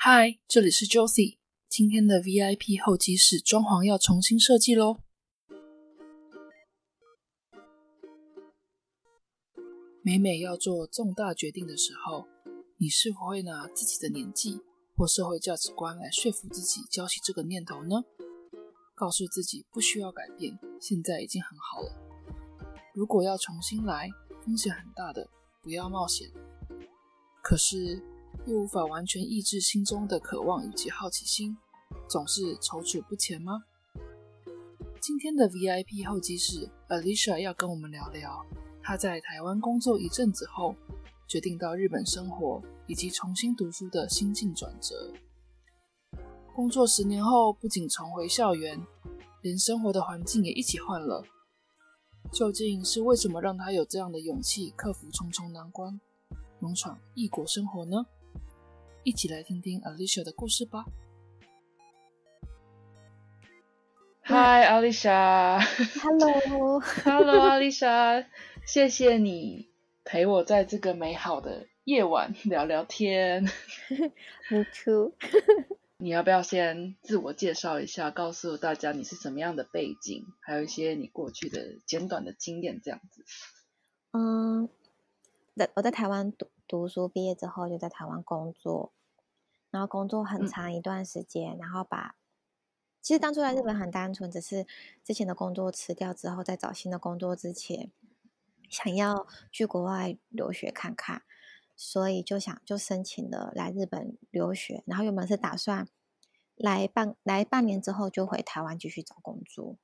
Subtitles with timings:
[0.00, 1.38] 嗨，这里是 Josie。
[1.68, 4.98] 今天的 VIP 候机室装潢要重新设计喽。
[10.00, 12.28] 每每要做重大决定的时候，
[12.76, 14.60] 你是否会拿自己的年纪
[14.96, 18.04] 或社会价值观来说服自己交起这个念头呢？
[18.94, 21.92] 告诉自己不需要改变，现在已经很好了。
[22.94, 24.08] 如果要重新来，
[24.44, 25.28] 风险很大的，
[25.60, 26.30] 不要冒险。
[27.42, 28.00] 可是
[28.46, 31.56] 又无法完全抑制心中的渴望以及好奇心，
[32.08, 33.64] 总是踌躇不前吗？
[35.00, 38.44] 今天的 VIP 候机室，Alicia 要跟我们聊聊
[38.82, 40.74] 她在台湾工作一阵子后，
[41.28, 45.12] 决定到日本生活以及重新读书的心境转折。
[46.54, 48.80] 工作十年后，不仅重回校园，
[49.42, 51.24] 连生活的环境也一起换了。
[52.32, 56.00] 究竟是为什么让她有这样的勇气克服重重难关，
[56.60, 58.04] 勇闯异国生活呢？
[59.08, 60.84] 一起来听听 Alicia 的故事吧。
[64.24, 65.58] Hi Alicia。
[66.02, 66.78] Hello。
[66.80, 68.26] Hello Alicia，
[68.66, 69.70] 谢谢你
[70.04, 73.44] 陪我在这个美好的夜晚聊聊天。
[74.50, 75.14] Me too。
[75.96, 83.24] 你要不要先自我介绍一下，告诉大家你是什么样的背景，还有一些你过去的简短的经验，这样子。
[84.12, 84.68] 嗯，
[85.56, 88.92] 在我在台湾读读书，毕业之后就在台湾工作，
[89.70, 92.16] 然后工作很嗯长一段时间，然后把
[93.00, 94.66] 其实当初来日本很单纯，只是
[95.04, 97.90] 之前的工作辞掉之后，在找新的工作之前，
[98.68, 101.22] 想要去国外留学看看，
[101.76, 105.88] 所以就想就申请了来日本留学，然后原本是打算
[106.56, 109.76] 来半来半年之后就回台湾继续找工作。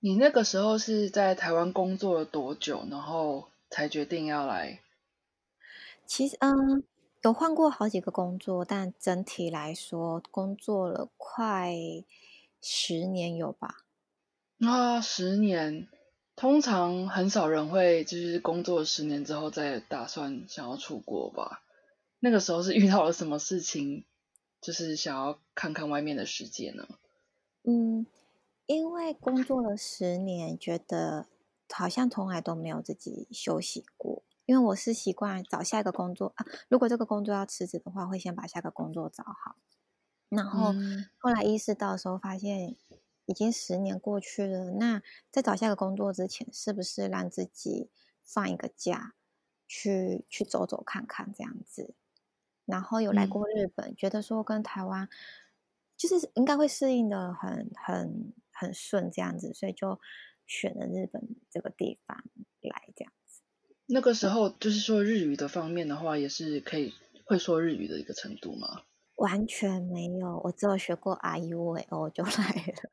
[0.00, 4.80] 你那个时候是在台湾工作了多久，然后才决定要来？
[6.04, 6.82] 其实，嗯，
[7.22, 11.72] 有换过好几个工作，但整体来说，工作了快
[12.60, 13.84] 十年有吧。
[14.58, 15.88] 啊，十年，
[16.34, 21.62] 通常很少人会就是工作十年之后再打算想要出国吧？
[22.18, 24.04] 那个时候是遇到了什么事情，
[24.60, 26.88] 就是想要看看外面的世界呢？
[27.62, 28.04] 嗯，
[28.66, 31.26] 因为工作了十年，觉得
[31.70, 34.24] 好像从来都没有自己休息过。
[34.46, 39.56] 因为我是习惯找下一个工作啊，如果这个工作要辞职的话，会先把下个工作找好。
[40.28, 42.74] 然后嗯后来意识到的时候，发现
[43.26, 44.70] 已经十年过去了。
[44.72, 47.90] 那在找下个工作之前，是不是让自己
[48.24, 49.14] 放一个假，
[49.68, 51.94] 去去走走看看这样子？
[52.64, 55.08] 然后有来嗯过日本，觉得说跟台湾
[55.96, 60.00] 就是应该会适应的很很很顺这样子，所以就
[60.46, 62.24] 选了日本这个地方
[62.60, 63.21] 来这样子。
[63.86, 66.92] 那个时候就是说日语的方面的话，也是可以
[67.24, 68.82] 会说日语的一个程度吗？
[69.16, 72.90] 完全没有，我只有学过 R U A O 就来了。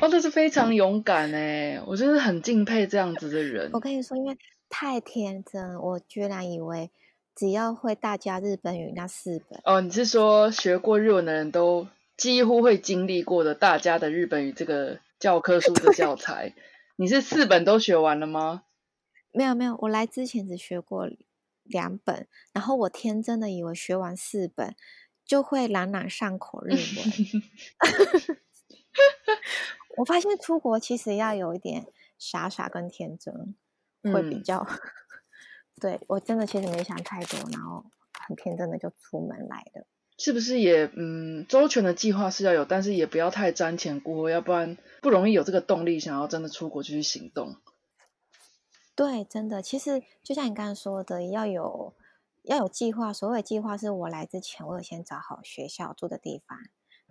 [0.00, 3.80] 哦，这是非常勇敢诶，我真的很敬佩这样子的人我。
[3.80, 4.36] 跟你说，因为
[4.68, 6.90] 太天真，我居然以为
[7.34, 16.54] 只要会大家日本语那四本，哦，你是说学过日文的人都几乎会经历过的大家的日本语这个教科书的教材？
[16.96, 18.62] 你是四本都学完了吗？
[19.36, 21.06] 没有没有，我来之前只学过
[21.62, 24.74] 两本，然后我天真的以为学完四本
[25.26, 28.38] 就会朗朗上口日文。
[29.98, 31.86] 我发现出国其实要有一点
[32.18, 33.54] 傻傻跟天真，
[34.04, 34.66] 会比嗯较。
[35.78, 37.84] 对我真的其实没想太多，然后
[38.26, 39.86] 很天真的就出门来了。
[40.16, 47.56] 是不是也嗯周全的计划是要有，但是也不要太瞻前顾后，要不然不容易有这个动力想要真的出国去行动。
[48.96, 51.94] 对，真的，其实就像你刚刚说的，要有
[52.44, 53.12] 要有计划。
[53.12, 56.58] 所谓计划，是我来之前，我有先找好学校住的地方，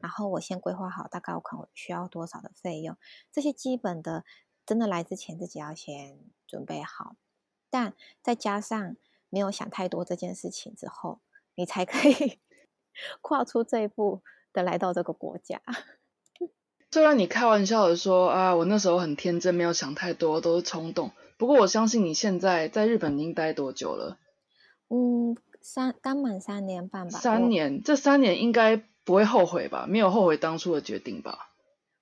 [0.02, 2.98] 然后我先规划好大概我可能需要多少的费用，
[3.32, 4.26] 这些基本的，
[4.66, 7.18] 真的来之前自己要先准备好。
[7.70, 8.96] 但再加上
[9.30, 11.20] 没有想太多这件事情之后，
[11.54, 12.40] 你才可以
[13.22, 15.62] 跨出这一步的来到这个国家。
[16.90, 21.12] 虽然你开玩笑的说啊，我那时候很天真，没有想太多，都是冲动。
[21.38, 24.18] 不过我相信你现在在日本已经待多久了？
[24.90, 29.86] 嗯，三刚满三年半吧，三年，这三年应该不会后悔吧？
[29.88, 31.52] 没有后悔当初的决定吧？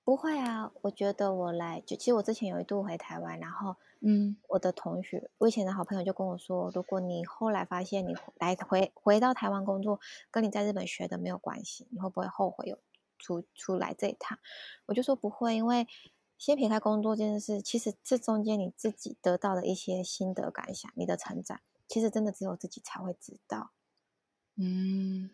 [0.04, 9.98] 不会啊，我觉得我来就其实我之前有一度回台湾，然后嗯我的同学，我以前的好朋友就跟我说，如果你后来发现你来回回到台湾工作，
[10.30, 12.78] 跟你在日本学的没有关系，你会不会后悔有
[13.18, 14.38] 出出来这一趟？
[14.84, 15.86] 我就说不会，因为
[16.44, 21.58] 先撇开工作这件事，其实这中间你自己得到的一些心得感想，你的成长，
[21.88, 23.70] 其实真的只有自己才会知道。
[24.56, 25.30] 嗯，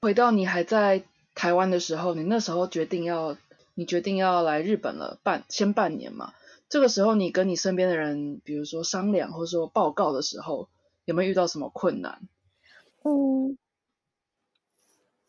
[0.00, 3.36] 回到你还在台湾的时候，你那时候决定要，
[3.74, 6.32] 你决定要来日本了，半先半年嘛。
[6.70, 10.70] 这个时候，你跟你身边的人，比如说商量或者说报告的时候，
[11.04, 12.26] 有没有遇到什么困难？
[13.02, 13.58] 嗯，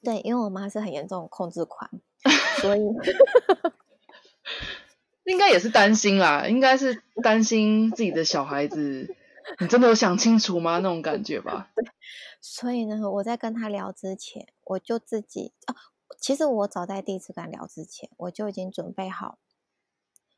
[0.02, 1.92] 对，因为我妈是很严重的控制狂，
[2.62, 2.80] 所以
[5.26, 9.16] 应该也是担心啦，应该是担心自己的小孩子，
[9.60, 10.78] 你真的有想清楚吗？
[10.78, 11.72] 那种感觉吧。
[12.40, 15.76] 所以呢，我在跟他聊之前，我就自己啊，
[16.20, 19.40] 其实我早在第一次跟他聊之前，我就已经准备好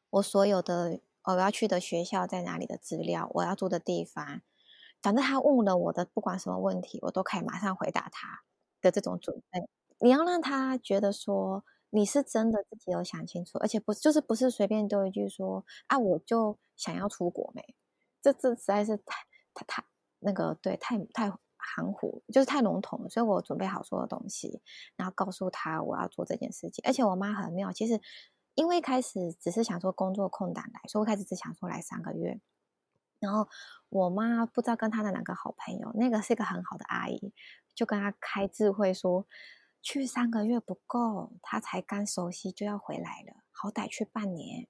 [0.09, 4.41] 我所有的我要去的学校在哪里的资料，我要住的地方，
[5.01, 8.39] 反正他问了我的不管什么问题，我都可以马上回答他
[8.81, 9.67] 的这种准备。
[9.99, 11.65] 你要让他觉得说。
[11.89, 17.75] 你是真的自己有想清楚，而且不就是不是随便丢一句说啊，我就想要出国没？
[18.21, 19.85] 这这实在是太太太
[20.19, 23.09] 那个对，太太含糊，就是太笼统了。
[23.09, 24.61] 所以我准备好所有东西，
[24.97, 26.83] 然后告诉他我要做这件事情。
[26.85, 28.01] 而且我妈很妙，其实
[28.55, 32.41] 因为开始只是想说工作空档来，所以我开始只想说来三个月。
[33.19, 33.47] 然后
[33.87, 37.31] 我妈不知道跟她的两个好朋友，那个是一个很好的阿姨，
[37.73, 39.25] 就跟她开智慧说。
[39.81, 44.67] 去三个月不够，他才刚熟悉就要回来了，好歹去半年，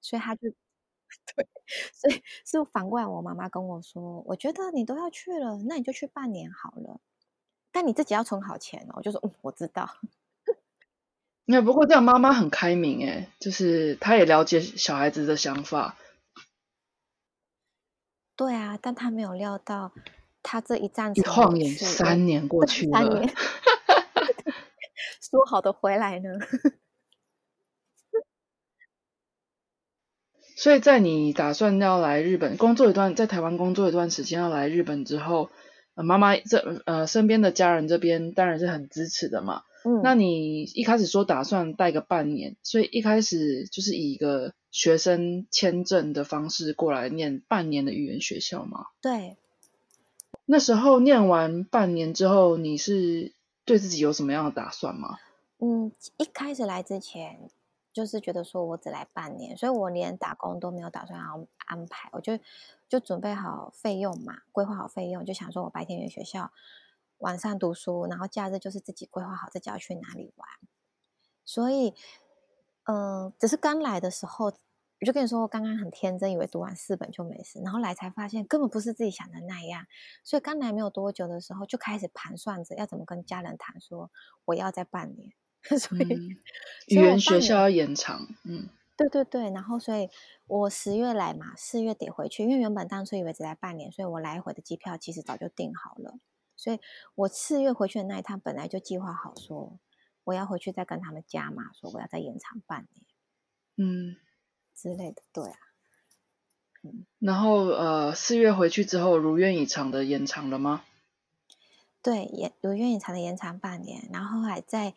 [0.00, 0.48] 所以他就
[1.36, 1.48] 对，
[1.92, 7.00] 所以是反过来，我妈妈跟我说，我觉得你都要去了，那你就去半年好了，
[7.70, 8.94] 但你自己要存好钱哦。
[8.96, 9.88] 我就说，嗯，我知道。
[11.46, 15.96] 那不过这样妈妈很开明诶，就是她也了解小孩子的想法。
[18.34, 19.92] 对啊，但她没有料到，
[20.42, 22.98] 她这一站一晃眼三年过去了。
[25.30, 26.30] 说好的回来呢？
[30.56, 35.50] 所以在你打算要来日本工作一段，在台湾工作一段时间要来日本之后，
[35.94, 39.62] 妈妈这呃身边的家人这边当然是很支持的嘛。
[39.84, 48.86] 嗯，那你一开始说打算待个半年，所以一开始就是以一个学生签证的方式过来念半年的语言学校吗？
[49.02, 49.36] 对。
[50.46, 53.32] 那时候念完半年之后，你是？
[53.64, 55.18] 对自己有什么样的打算吗？
[55.58, 57.48] 嗯，一开始来之前
[57.92, 62.38] 就是觉得说我只来半年，所以我连打工都没有打算要安排，我就
[62.88, 66.52] 就准备好费用嘛，规划好费用，就想说我白天去学校，
[67.18, 70.48] 晚上读书，然后假日就是自己规划好自己要去哪里玩。
[71.44, 71.94] 所以，
[72.84, 74.52] 嗯，只是刚来的时候。
[75.04, 79.84] 我就跟你说，我刚刚很天真，以为读完四本就没事，然后来才发现根本不是自己想的那样。
[80.24, 84.10] 所以刚来没有多久的时候，就开始盘算着要怎么跟家人谈，说
[84.46, 85.34] 我要在半年。
[85.78, 86.38] 所以
[86.88, 89.50] 语言学校要延长，嗯，对对对。
[89.50, 90.08] 然后，所以
[90.46, 96.18] 我十月来嘛，四月底回去，因为原本当初以为只来半年，所以我来回的机票其实早就订好了。
[96.56, 96.80] 所以
[97.14, 99.78] 我四月回去的那一趟，本来就计划好说
[100.24, 103.06] 我要回去再跟他们加嘛，说我要再延长半年。
[103.76, 104.16] 嗯。
[104.74, 105.56] 之类的，对啊，
[106.82, 110.84] 嗯，然后呃，四月回去之后，如愿以偿的延长了吗？
[112.02, 114.94] 对，延如愿以偿的延长半年，然后还在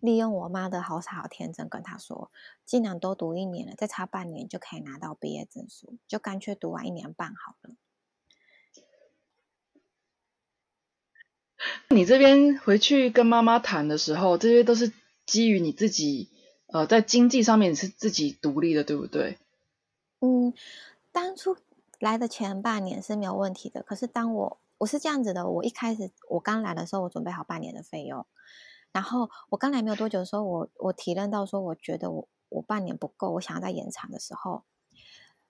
[0.00, 2.32] 利用我妈的好傻好天真，跟她说，
[2.64, 7.70] 既然都读一年了，再差半年就可以拿到毕业证书，就干脆读完一年半好了。
[11.90, 14.92] 你这边回去跟妈妈谈的时候，这些都是
[15.26, 16.30] 基于你自己。
[16.72, 19.38] 呃，在经济上面是自己独立的，对不对？
[20.20, 20.54] 嗯，
[21.10, 21.56] 当初
[21.98, 23.82] 来的前半年是没有问题的。
[23.82, 28.24] 可是当我我是这样子的，我一开始我刚来的时候，我准备好半年的费用。
[28.92, 34.62] 然后我刚来没有多久的时候，我我体认到说，我觉得我我半年不够，我想要再延长的时候，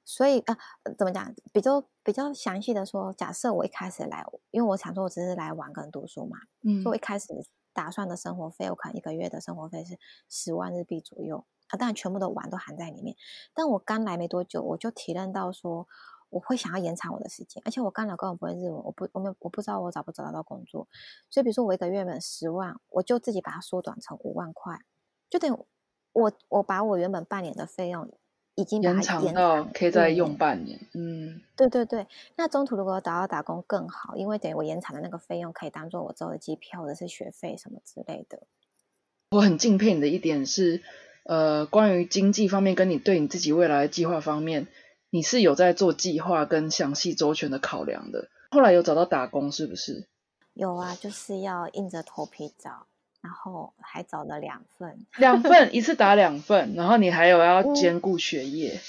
[0.04, 0.56] 所以啊，
[0.96, 1.34] 怎么讲？
[1.52, 7.26] 比较比较详细的说，假设我一开始来，因为我想说，我只是来玩跟读书嘛，嗯，所以我一开始。
[7.72, 9.98] 打算的生活费，我可能一个月的生活费是
[10.28, 13.16] 十万日币左右啊，当然全部的玩都含在里面。
[13.54, 15.86] 但我刚来没多久，我就体认到说，
[16.30, 20.88] 我会想要延长我的时间，而且我刚来根本不会日文，我不，我没，我不知道我找不找得到工作。
[21.28, 24.80] 所以，比如说我一个月本十万，我就自己把它缩短成五万块，
[25.28, 25.58] 就等于
[26.12, 28.10] 我我把我原本半年的费用。
[28.60, 32.06] 已经延长到可以再用半年，嗯，对对对。
[32.36, 38.42] 那中途如果找到打工更好，因为等于我延长的那个费用可以当做我之后的机票或者是学费什么之类的。
[39.30, 40.82] 我很敬佩你的一点是，
[41.24, 44.66] 呃，关于经济方面跟你对你自己未来的计划方面，
[45.10, 48.28] 你是有在做计划跟详细周全的考量的。
[48.50, 50.08] 后来有找到打工是不是？
[50.54, 52.86] 有啊，就是要硬着头皮找。
[53.20, 58.80] 然后还找了两份，两份一次打两份，然后你还有要兼顾学业。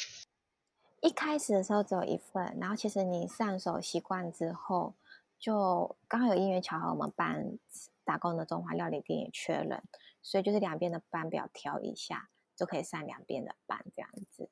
[1.01, 4.93] 一开始的时候只有一份，然后其实你上手习惯之后，
[5.39, 7.57] 就刚好有因缘巧合，我们班
[8.05, 9.81] 打工的中华料理店也缺人，
[10.21, 14.49] 所以就是两边的班表调一下，就可以上两边的班这样子。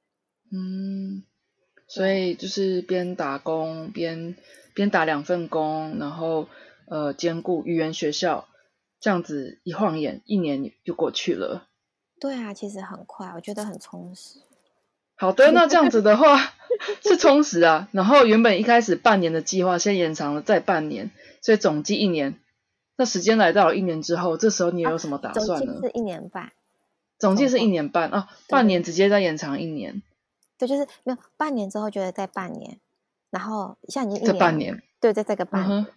[0.52, 1.24] 嗯，
[1.88, 4.36] 所以就是边打工边
[4.74, 6.50] 边打两份工，然后
[6.88, 8.49] 呃兼顾语言学校，
[9.00, 11.68] 这样子一晃眼一年就过去了。
[12.20, 14.40] 对啊，其实很快，我觉得很充实。
[15.16, 16.38] 好的，那这样子的话
[17.04, 17.90] 是充实啊。
[17.92, 22.40] 然后原本一开始半年的计划，先延长了再半年，所以总计一年。
[22.98, 25.74] 那时间来到了一年之后，这时候你有什么打算呢？
[25.74, 26.52] 总计是一年半。
[27.18, 30.02] 总计是一年半啊，半年直接再延长一年。
[30.58, 32.80] 对，就是没有半年之后，觉得再半年，
[33.30, 35.88] 然后像已经这半年，对，在这个半年，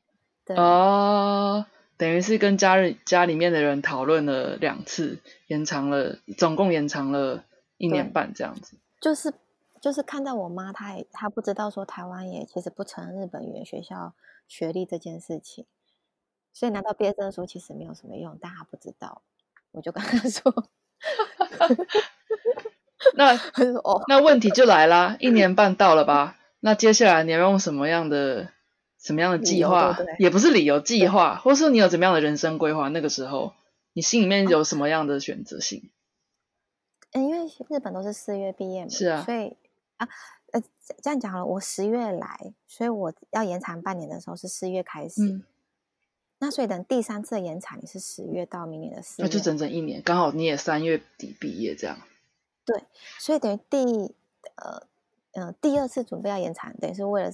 [0.45, 1.67] 对哦。
[2.03, 7.45] 等于是跟家人家里面的人讨论了两次，延长了，总共延长了
[7.77, 8.77] 一年半这样子。
[9.01, 9.33] 就是
[9.81, 14.15] 就是看到我妈，她也她不知道说台湾也其实不承认日本语言学校
[14.49, 15.65] 学历这件事情，
[16.53, 19.23] 所以拿到毕业证书其实没有什么用，但她不知道，
[19.71, 20.53] 我就跟她说，
[23.15, 23.37] 那
[23.85, 26.37] 哦，那问题就来啦，一年半到了吧？
[26.59, 28.49] 那接下来你要用什么样的？
[29.03, 32.89] 什么样的计划也不是理由，计划，或是你有怎么样的人生规划？
[32.89, 33.53] 那个时候
[33.95, 35.91] 你心里面有什么样的选择性？
[37.11, 39.57] 嗯，因为日本都是四月毕业嘛，是啊，所以
[39.97, 40.09] 啊，
[40.53, 40.63] 呃，
[41.03, 45.43] 这样讲了，我十月来，所以我要延长半年的时候是四月开始，
[46.39, 51.99] 那所以等第三次延长，你是十月到明年的四月，那就整整一年，刚好你也三月底毕业这样。
[52.65, 52.85] 对，
[53.19, 54.15] 所以等于第
[54.55, 54.87] 呃
[55.33, 57.33] 呃第二次准备要延长，等于是为了。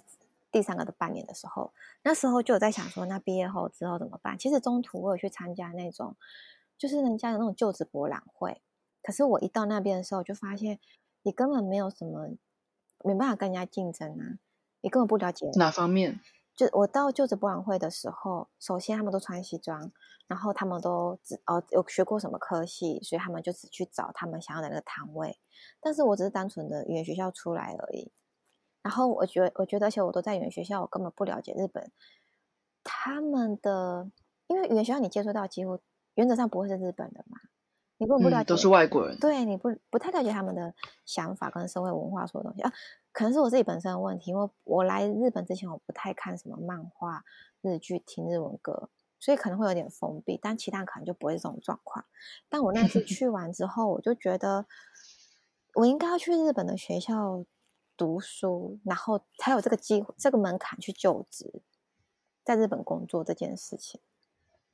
[0.51, 4.39] 第三个的半年的时候，那时候就有在想说，那毕业后之后怎么办？
[4.39, 6.17] 其实中途我有去参加那种，
[6.77, 8.63] 就是人家的那种就职博览会。
[9.03, 10.79] 可是我一到那边的时候，就发现
[11.23, 12.37] 你根本没有什么，
[13.05, 14.39] 没办法跟人家竞争啊！
[14.81, 16.21] 你根本不了解哪方面。
[16.57, 19.93] 就我到就职博览会的时候，首先他们都穿西装，
[20.27, 25.39] 然后他们都只哦有学过什么科系，所以他们就只去找他们想要的那个摊位。
[25.81, 28.11] 但是我只是单纯的语言学校出来而已。
[28.83, 31.91] 然后我觉得，我觉得，而且我都在语言学校，我根本不了解日本
[32.85, 34.11] 他们的，
[34.47, 35.79] 因为语言学校你接触到几乎
[36.15, 37.39] 原则上不会是日本的嘛，
[37.99, 42.73] 你根本不了解，都是外国人，对，你不不太了解他们的想法跟社会文化所有东西啊，
[43.13, 47.25] 可能是我自己本身的问题，因为我来日本之前我不太看什么漫画、
[47.61, 52.05] 日剧、听日文歌，所以可能会有点封闭，但其他可能就不会是这种状况。
[52.49, 54.65] 但我那次 去完之后，我就觉得
[55.75, 57.45] 我应该要去日本的学校。
[57.99, 61.61] 读书，然后才有这个机会、这个门槛去就职，
[62.45, 64.01] 在日本工作这件事情。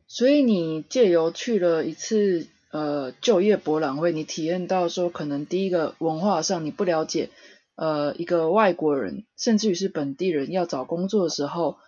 [0.07, 7.31] 所以你借由去了一次呃就业博览会，你体验到说，可能第一个文化上你不了解，
[7.75, 11.79] 呃，一个外国人，甚至于是本地人要找工作的时候，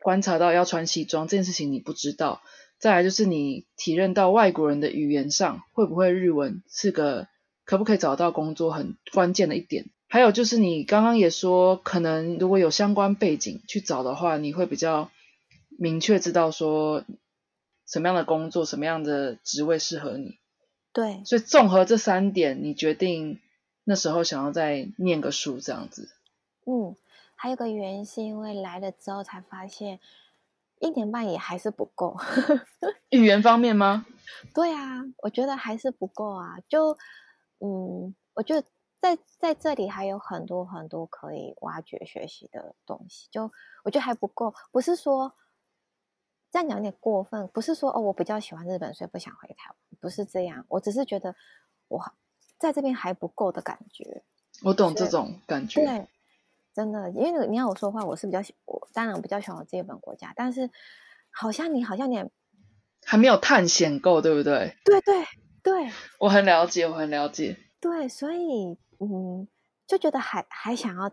[0.00, 2.40] 观察到要穿西装这件事情你不知道。
[2.78, 7.26] 再来就是你体认到外国人的语言上会不会日文是个
[7.64, 9.90] 可不可以找到工作很关键的一点。
[10.08, 15.10] 还有就是你刚刚也说，可能如果有相关背景去找的话，你会比较
[15.78, 17.04] 明确知道说
[17.86, 20.38] 什么样的工作、什么样的职位适合你。
[20.92, 23.40] 对，所以综合这三点，你决定
[23.82, 26.08] 那时候想要再念个书这样子。
[26.64, 26.94] 嗯，
[27.34, 29.98] 还有个原因是因为来了之后才发现，
[30.78, 32.16] 一年半也还是不够。
[33.10, 34.06] 语言方面吗？
[34.54, 36.58] 对啊，我觉得还是不够啊。
[36.68, 36.96] 就
[37.58, 38.64] 嗯，我觉得。
[38.98, 43.52] 在在这里还有很多很多可以挖掘学习的东西，就
[43.84, 44.54] 我觉得还不够。
[44.72, 45.32] 不是说
[46.50, 50.64] 这样讲有点过分，不是说哦我比较喜欢日本，所以不想回台湾，不是这样。
[50.68, 51.36] 我只是觉得
[51.88, 52.02] 我
[52.58, 54.24] 在这边还不够的感觉。
[54.64, 55.84] 我懂这种感觉。
[55.84, 56.08] 对，
[56.74, 60.70] 真的，因为你要我说话，我是比较喜，我当然我比较喜欢我这本国家，但是
[61.30, 62.24] 好像你好像你
[63.04, 64.76] 还没有探险够，对不对？
[64.84, 65.24] 对对
[65.62, 67.58] 对，我很了解，我很了解。
[67.78, 68.78] 对，所以。
[69.00, 69.46] 嗯，
[69.86, 71.10] 就觉得还还想要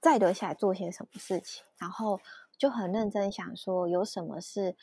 [0.00, 2.20] 再留下来做些什么事情，然后
[2.58, 4.76] 就很认真想说，有什么是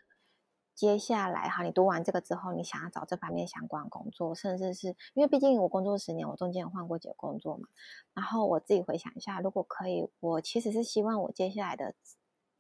[0.74, 7.68] 接下来哈，你读完这个之后，你想要找这方面相关工作，甚至是因为毕竟我工作十年，我中间有换过几个工作嘛。
[8.14, 11.94] 然后我自己回想一下，如果可以，我其实是希望我接下来的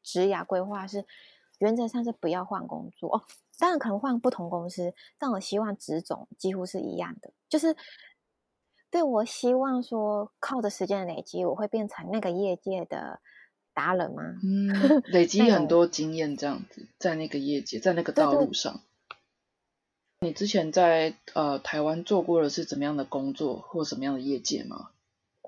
[0.03, 1.05] 职涯规划是
[1.57, 3.23] 原则上是不要换工作哦，
[3.57, 7.75] 当然可能换不同公司，但我希望职种几乎是一样的，就是。
[8.91, 13.21] 对，我希望说靠着时间的累积，我会变成那个业界的
[13.73, 14.21] 达人吗？
[14.43, 18.81] 嗯，累积 很多经验，这样子在那个业界，在那个道路上。
[20.19, 24.91] 你之前在呃台湾做过的是怎么样的工作，或什么样的业界吗？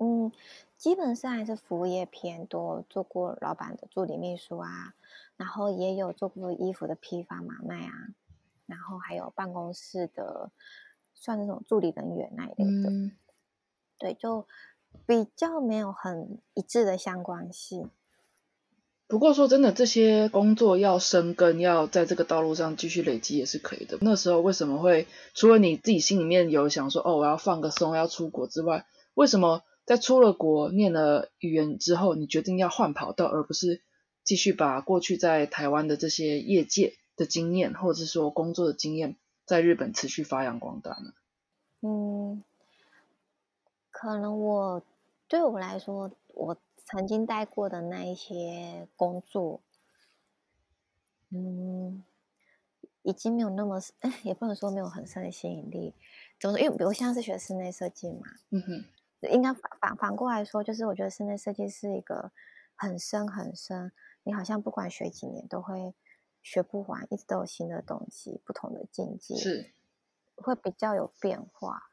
[0.00, 0.32] 嗯，
[0.76, 4.94] 基本上还是服务业偏多，做过老板的助理秘书啊，
[5.36, 7.92] 然后也有做过衣服的批发买卖啊。
[8.66, 10.50] 然后还有办公室的，
[11.12, 12.90] 算那种助理人员那一类的。
[12.90, 13.12] 嗯，
[13.98, 14.46] 对，就
[15.06, 17.90] 比较没有很一致的相关性。
[19.06, 23.98] 不过说真的，这些工作要生根，要在这个道路上继续累积也是可以的。
[24.00, 33.82] 那时候为什么会除了你自己心里面有想说哦我要放个松要出国之外，为什么在出了国念了语言之后，你决定要换跑道，而不是
[34.24, 41.12] 继续把过去在台湾的这些业界的经验，或者是说工作的经验，在日本持续发扬光大呢？
[41.82, 42.42] 嗯，
[44.04, 44.82] 可能我
[45.26, 49.62] 对我来说，我曾经待过的那一些工作，
[51.30, 52.04] 嗯，
[53.00, 55.94] 已经没有那么，哎， 也不能说没有很深的吸引力。
[56.38, 56.62] 怎么说？
[56.62, 58.84] 因为比如现在是学室内设计嘛，嗯哼，
[59.32, 62.30] 应该反反反过来说，就是我觉得室内设计是一个
[62.74, 63.90] 很深很深，
[64.24, 65.94] 你好像不管学几年都会
[66.42, 69.72] 学不完，一直都有新的东西，不同的境界，是
[70.36, 71.88] 会比较有变化。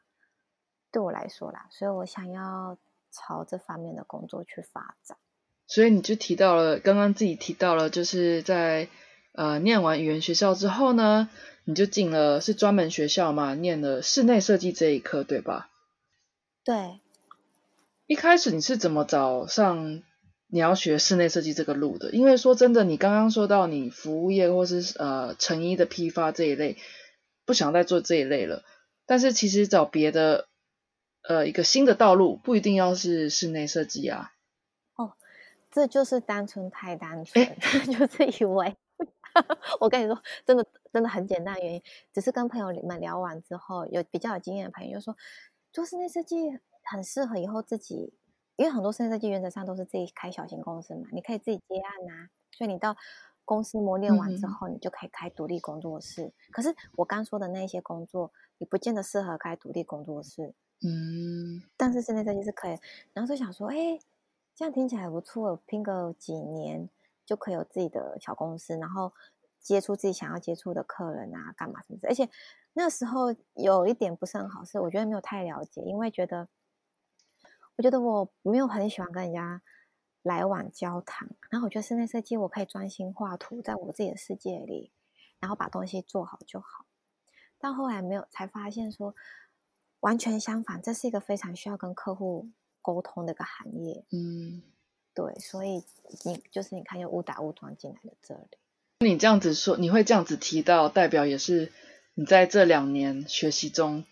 [0.92, 2.78] 对我来说啦，所以我想要
[3.10, 5.16] 朝这方面的工作去发展。
[5.66, 8.88] 所以你就提到了，刚刚自己提到了，就是在
[9.32, 11.30] 呃念完语言学校之后呢，
[11.64, 15.70] 你就进了是专门学校嘛，念了室内设计这一科，对吧？
[16.62, 17.00] 对，
[18.06, 20.02] 一开始你是怎么找上
[20.48, 22.10] 你要学室内设计这个路的？
[22.10, 26.76] 因为说真的，你刚刚说到你服务业或是呃成衣的批发这一类，
[27.46, 28.62] 不想再做这一类了，
[29.06, 30.48] 但是其实找别的
[31.22, 34.32] 呃一个新的道路，不一定要是室内设计啊。
[34.96, 35.12] 哦
[35.70, 37.44] 这就是单纯太单纯，
[37.86, 38.76] 就是以为
[39.80, 45.16] 我跟你说，真的真的很简单的原因，只是跟朋友们聊完之后，有比较有经验的朋友就说，
[45.72, 46.36] 做室内设计
[46.84, 48.12] 很适合以后自己，
[48.56, 52.94] 因为很多室内设计原则上都是自己开小型公司嘛，你可以自己接案呐、所以你到
[53.46, 56.34] 公司磨练完之后，你就可以开独立工作室。
[56.50, 60.52] 可是我刚说的那些工作，你不见得适合开独立工作室，
[60.84, 62.78] 嗯，但是室内设计是可以。
[63.12, 63.98] 然后就想说，哎。
[64.54, 66.86] 这样听起来不错，拼个几年
[67.24, 69.10] 就可以有自己的小公司，然后
[69.58, 72.08] 接触自己想要接触的客人啊，干嘛什么的。
[72.08, 72.28] 而且
[72.74, 76.48] 那时候有一点不是很好，是我觉得没有太了解，因为觉得
[77.76, 79.62] 我觉得我没有很喜欢跟人家
[80.20, 81.30] 来往交谈。
[81.48, 84.92] 然后我觉得室内设计我可以专心画图，在我自己的世界里，
[85.40, 86.84] 然后把东西做好就好。
[87.58, 89.14] 但后来没有，才发现说
[90.02, 92.50] 完全相反，这是一个非常需要跟客户。
[92.84, 94.60] 沟通的一个行业，嗯，
[95.14, 95.84] 对，所以
[96.24, 98.58] 你就是你看，又误打误撞进来了这里。
[99.08, 101.70] 你这样子说，你会这样子提到，代表也是
[102.14, 104.04] 你在这两年学习中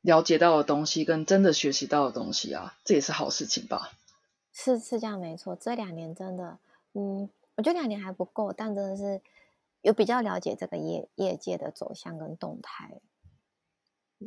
[0.00, 3.92] 了解到的东西，跟真的学习到的东西啊，这也是好事情吧？
[4.52, 5.54] 是是这样，没错。
[5.54, 6.58] 这两年真的，
[6.94, 9.22] 嗯，我觉得两年还不够，但真的是
[9.82, 13.00] 有比较了解这个业业界的走向跟动态。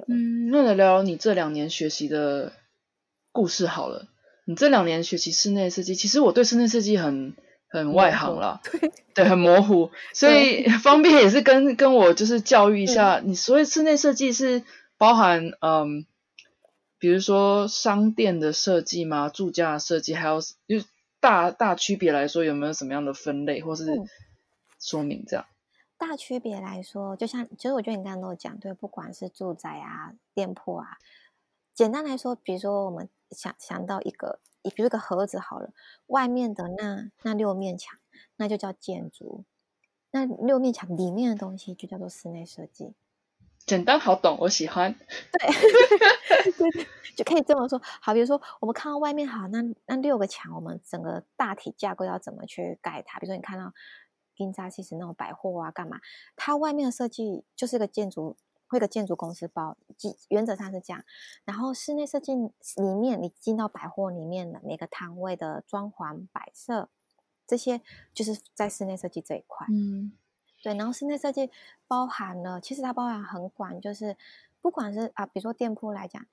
[0.07, 2.53] 嗯，那来聊聊你这两年学习的。
[3.33, 4.09] 故事好了，
[4.43, 7.33] 你这两年学习室内设计，其实我对室内设计很
[7.69, 8.59] 很外行了，
[9.13, 14.63] 对，很模糊，所以方便也是跟跟我就是教育一下，你所谓室内设计是
[14.97, 16.05] 包含嗯，
[16.99, 19.29] 比如说商店的设计吗？
[19.29, 20.85] 住家的设计，还有就
[21.21, 23.85] 大大区别来说，有没有什么样的分类或是
[24.77, 25.45] 说明这样？
[26.07, 30.97] 大区别来说，就像其实我觉得你刚刚都有讲，对，不管是住宅啊、店铺啊，
[31.73, 33.07] 简单来说，比如说我们。
[33.33, 35.71] 想想到一个，比如一个盒子好了，
[36.07, 37.97] 外面的那那六面墙，
[38.35, 39.45] 那就叫建筑；
[40.11, 42.93] 那六面墙里面的东西就叫做室内设计。
[43.59, 44.93] 简单好懂，我喜欢。
[45.31, 45.47] 对，
[46.73, 47.81] 对，就可以这么说。
[48.01, 53.17] 好，比如说我们看到外面好，那那六个墙，我们整个大体架构要怎么去盖它？
[53.17, 53.73] 比如说你看到
[54.41, 55.99] 金扎其实那种百货啊，干嘛？
[56.35, 58.35] 它外面的设计就是个建筑。
[58.67, 61.03] 会个建筑公司包，基原则上是这样。
[61.43, 66.87] 然后室内设计里面，你进到百货里面的每个摊位的装潢摆设，
[67.45, 67.81] 这些
[68.13, 69.67] 就是在室内设计这一块。
[69.69, 70.13] 嗯，
[70.63, 70.73] 对。
[70.75, 71.51] 然后室内设计
[71.85, 74.15] 包含了，其实它包含很广，就是
[74.61, 76.25] 不管是啊，比如说店铺来讲，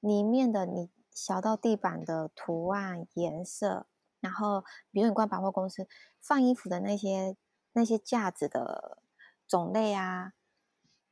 [0.00, 3.86] 里面的你小到地板的图案、颜色，
[4.18, 5.86] 然后比如你逛百货公司
[6.20, 7.36] 放衣服的那些
[7.74, 8.98] 那些架子的
[9.46, 10.32] 种类啊。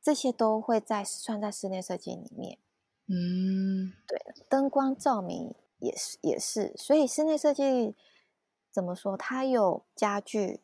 [0.01, 2.57] 这些都会在算在室内设计里面，
[3.07, 7.95] 嗯，对，灯光照明也是也是，所以室内设计
[8.69, 9.15] 怎么说？
[9.15, 10.59] 它有家具、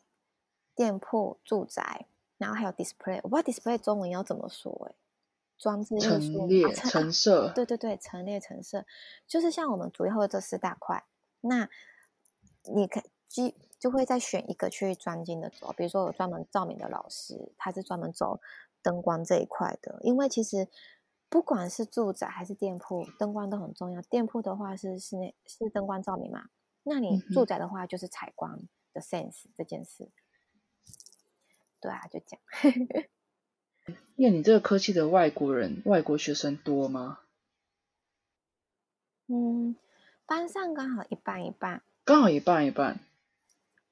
[0.76, 2.08] 店铺、住宅，
[2.38, 3.22] 然后还有 display。
[3.24, 4.90] 我不知道 display 中文要怎么说？
[4.90, 4.96] 哎，
[5.58, 8.86] 装置艺术、陈列、陈设，对对对，陈列、陈设，
[9.26, 11.06] 就是像我们主要的这四大块。
[11.40, 11.70] 那
[12.64, 18.40] 你看基就会再选一个去专精的走，比如说有专门照明的老师，他是专门走。
[18.82, 20.70] 灯光这一块的，因为其实
[21.28, 24.02] 不管是住宅还是店铺，灯光都很重要。
[24.04, 26.48] 店铺的话是室内是灯光照明嘛，
[26.84, 28.58] 那你住宅的话就是采光
[28.94, 30.10] 的 sense 这件事。
[31.82, 32.40] 对啊，就讲。
[34.16, 37.20] 那你这个科技的外国人、外国学生多吗？
[39.28, 39.76] 嗯，
[40.26, 43.02] 班上刚好一半一半，刚好一半一半。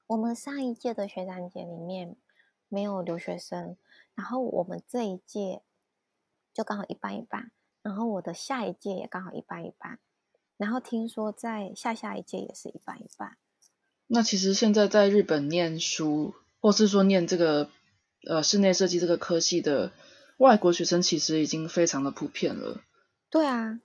[0.07, 2.15] 我们上一届的学长姐里面
[2.67, 3.77] 没有留学生，
[4.15, 5.61] 然后我们这一届
[6.53, 7.51] 就刚好一半一半，
[7.83, 9.99] 然后我的下一届也刚好一半一半，
[10.57, 13.37] 然后听说在下下一届也是一半一半。
[14.07, 17.69] 那其实现在在日本念书，或是说念这个。
[18.27, 19.91] 呃，室内设计这个科系的
[20.37, 22.81] 外国学生其实已经非常的普遍了。
[23.29, 23.79] 对啊，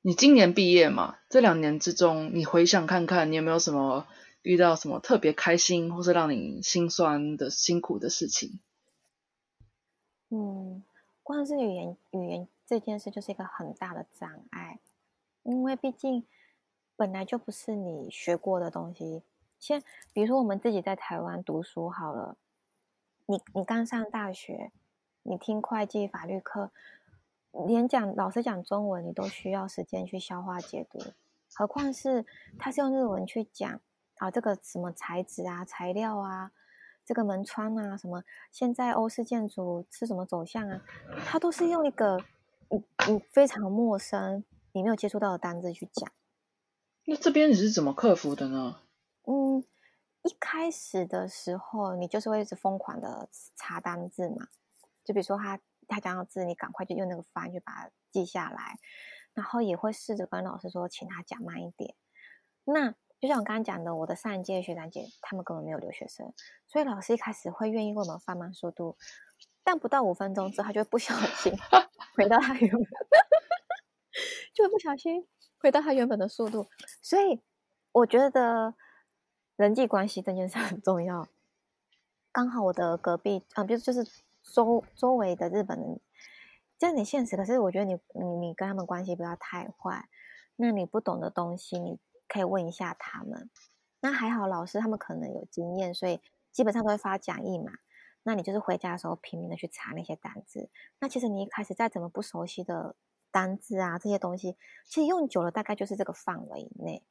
[0.00, 1.18] 你今年毕业嘛？
[1.28, 4.08] 这两年之中，你回想看看，你有没有什么
[4.44, 8.60] 遇到什么特别开心，或是让你心酸的辛苦的事情？
[10.28, 10.84] 嗯，
[11.22, 14.78] 光是语言语言这件事就是一个很大的障碍，
[15.44, 16.24] 因为毕竟
[16.94, 19.22] 本来就不是你学过的东西。
[19.58, 22.36] 先比如说我们自己在台湾读书好了。
[23.26, 24.70] 你你刚上大学，
[25.22, 26.70] 你听会计、法律课，
[27.66, 30.98] 连讲老师讲中文，你都需要时间去消化解读，
[31.54, 32.26] 何况是
[32.58, 33.80] 他是用日文去讲
[34.18, 36.52] 啊，这个什么材质啊、材料啊，
[37.04, 40.80] 这个门窗啊，什么现在欧式建筑是什么走向啊，
[41.26, 42.18] 他都是用一个
[42.68, 46.10] 你你非常陌生、你没有接触到的单字去讲。
[47.06, 48.80] 那这边你是怎么克服的呢？
[49.24, 49.64] 嗯。
[50.26, 54.48] 一开始的时候，你就是会一直疯狂的查单字嘛，
[55.04, 58.78] 就比如说他他讲到字，你赶快就用那个翻去把它记下来，
[59.34, 61.94] 然后也会试着跟老师说，请他讲慢一点。
[62.64, 62.94] 那
[63.24, 66.30] 就像我刚刚讲的，我的上一届学长姐他们根本没有留学生，
[66.66, 68.98] 所以老师一开始会愿意为我们放慢速度，
[69.62, 71.50] 但不到五分钟之后，他就不小心
[72.14, 72.84] 回到他原本，
[74.52, 75.26] 就不小心
[75.58, 76.66] 回到他原本的速度。
[77.00, 77.40] 所以
[77.92, 78.74] 我觉得。
[79.56, 81.28] 人际关系这件事很重要。
[82.32, 84.04] 刚好我的隔壁啊，比如就是
[84.42, 86.00] 周周围的日本人，
[86.76, 87.36] 这样点现实。
[87.36, 90.08] 可是我觉得你你你跟他们关系不要太坏。
[90.56, 93.48] 那你不懂的东西，你可以问一下他们。
[94.00, 96.20] 那还好，老师他们可能有经验，所以
[96.52, 97.72] 基本上都会发讲义嘛。
[98.22, 100.70] 那你就是回家的时候拼命的去查那些单字。
[100.98, 102.96] 那其实你一开始再怎么不熟悉的
[103.30, 104.56] 单字啊，这些东西，
[104.86, 107.02] 其实用久了大概就是这个范围以内。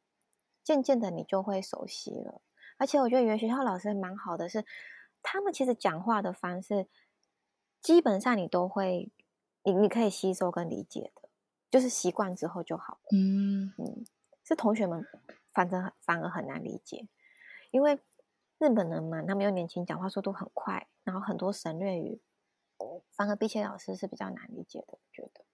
[0.64, 2.42] 渐渐的，你就会熟悉了。
[2.78, 4.66] 而且我觉得语言学校老师蛮好的，是
[5.22, 6.88] 他们其实讲话的方式，
[7.82, 9.12] 基本上你都会，
[9.64, 11.30] 你你可以吸收跟理解的，
[11.70, 13.00] 就是习惯之后就好了。
[13.12, 14.06] 嗯嗯，
[14.46, 15.06] 是同学们
[15.54, 17.08] 反正反而很难理解，
[17.72, 18.00] 因为
[18.60, 22.22] 日本人嘛，他们又年轻，讲话速度很快，然后很多省略语，
[23.16, 25.46] 反而比起老师是比较难理解的，我觉得。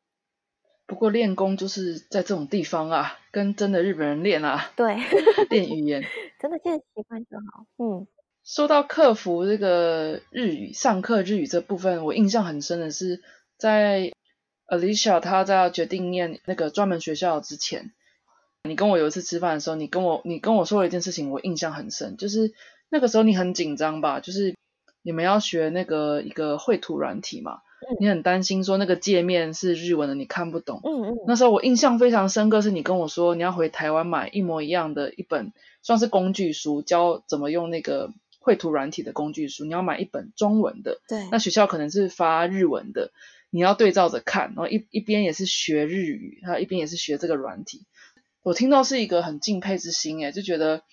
[0.86, 4.72] 不过练功就是在这种地方啊，跟真的日本人练啊。
[4.76, 4.96] 对，
[5.52, 6.04] 练语言
[6.42, 7.68] 真的见习惯就好。
[7.78, 8.08] 嗯，
[8.44, 13.22] 说到克服这个日语上课日语这部分，我印象很深的是，
[13.56, 14.12] 在
[14.66, 17.94] Alicia 她在决定念那个专门学校之前，
[18.64, 22.54] 你跟我有一次吃饭的时候，你跟我你跟我说了一件事情，我印象很深，就是
[22.90, 24.20] 那个时候你很紧张吧？
[24.20, 24.56] 就是
[25.02, 27.60] 你们要学那个一个绘图软体嘛。
[27.98, 30.82] 你很担心说那个界面是日文的，你看不懂。
[30.84, 31.16] 嗯嗯。
[31.26, 39.64] 那时候我印象非常深刻，是你跟我说你要回台湾买一模一样的一本，算是工具书，教怎么用那个绘图软体的工具书。
[39.64, 41.00] 你要买一本中文的。
[41.08, 41.30] 对。
[41.32, 43.12] 那学校可能是发日文的，
[43.50, 47.86] 你要对照着看，然后一一边也是学日语，然后一边也是学这个软体。
[48.44, 50.84] 我听到是一个很敬佩之心，哎，就觉得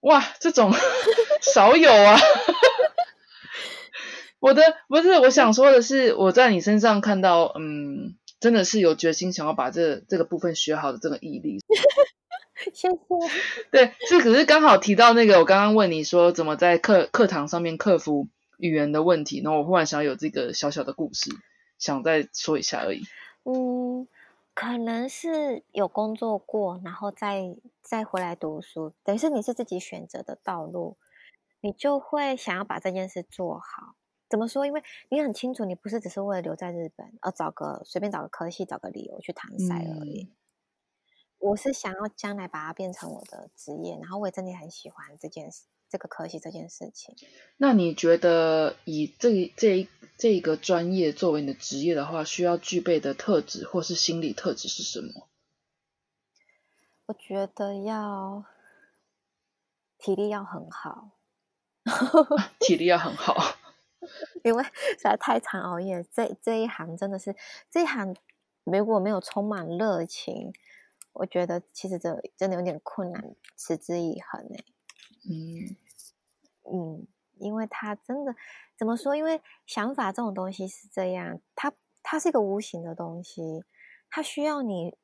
[0.00, 0.72] 哇，这种
[1.40, 2.18] 少有啊。
[4.40, 11.60] 我的不是，我想说的是，我在你身上看到，嗯，真的是有决心想要把这这个部分学好的这个毅力。
[12.74, 12.96] 谢谢。
[13.70, 18.26] 对，是可是刚好提到那个，我刚刚问你说怎么在课课堂上面克服
[18.58, 21.30] 语言的问题，然后我忽然想有这个小小的故事，
[21.78, 23.02] 想再说一下而已。
[23.44, 24.08] 嗯，
[24.62, 30.96] 可能是有工作过，然后再再回来读书，等于是你是自己选择的道路，
[31.60, 33.96] 你就会想要把这件事做好。
[34.28, 34.64] 怎么说？
[34.64, 40.32] 因为你很清楚，你不是只是为了留在日本而找个随便找个科系、找个理由去搪塞而已。
[41.40, 47.14] 我是想要将来把它变成我的职业，然后我也真的很喜欢这件事、这个科系这件事情。
[47.58, 55.28] 那你觉得以这这这个专业作为你的职业的话，需要具备的特质或是心理特质是什么？
[57.04, 58.44] 我觉得要
[59.98, 61.10] 体力要很好，
[62.58, 63.58] 体力要很好。
[64.42, 66.04] 因为实在太常熬夜。
[66.10, 67.36] 这这一行真的是
[67.70, 68.16] 这一行，
[68.64, 70.52] 如果没有充满热情，
[71.12, 74.56] 我觉得其实这真的有点困难，持之以恒呢。
[75.24, 75.76] 嗯
[76.64, 77.06] 嗯，
[77.38, 78.34] 因为他真的
[78.76, 79.16] 怎么说？
[79.16, 81.72] 因为想法这种东西是这样，它
[82.02, 83.64] 它是一个无形的东西，
[84.10, 84.96] 它需要你。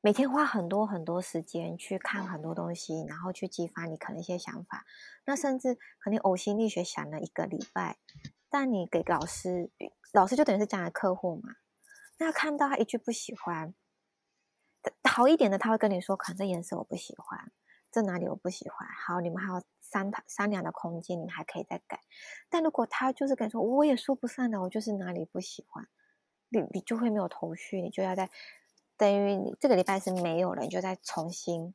[0.00, 4.84] 每天花很多很多时间去看很多东西，然后去激发你可能一些想法。
[5.24, 7.98] 那甚至可能呕心沥血想了一个礼拜，
[8.48, 9.72] 但你给老师，
[10.12, 11.56] 老师就等于是将来客户嘛。
[12.18, 13.74] 那看到他一句不喜欢，
[15.02, 17.50] 好一点的他会跟你说，可能这颜色我不喜欢，
[17.90, 18.88] 这哪里我不喜欢。
[19.06, 22.00] 好，你们还有商讨商量的空间，你们还可以再改。
[22.48, 25.88] 但如果他就是跟你说，我也说不上的，我就是哪里不喜欢，
[26.48, 28.30] 你你就会没有头绪，你就要在。
[28.96, 31.72] 等于你这个礼拜是没有了，你就再重新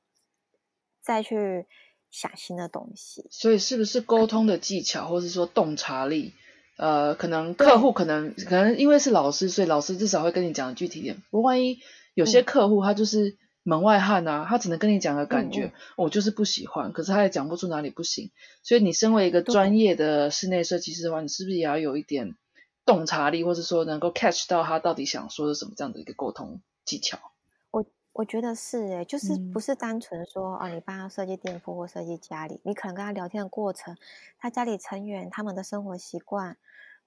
[1.02, 1.66] 再去
[2.12, 3.26] 想新的东西。
[3.32, 6.34] 所以是不是沟通的技巧，或是说洞察力？
[6.76, 11.24] 呃，可能客户可能可能因为是老师，所以老师至少会跟你讲具体点。
[11.30, 11.80] 不万一
[12.14, 18.32] 有些客户他就是门外汉啊，他只能跟你讲个感觉，我就是不喜欢，可是他也讲不出哪里不行。
[18.62, 22.36] 所以你身为一个专业的室内设计师的话，你是不是也要有一点
[22.86, 26.62] 洞察力，或者说能够 catch 到他到底想说的什么这样的一个沟通？
[26.86, 27.18] 技巧，
[27.72, 33.96] 我我觉得是诶，就是不是单纯说哦，你帮他设计店铺或设计家里，你可能跟他聊天的过程，
[34.38, 36.58] 他家里成员他们的生活习惯，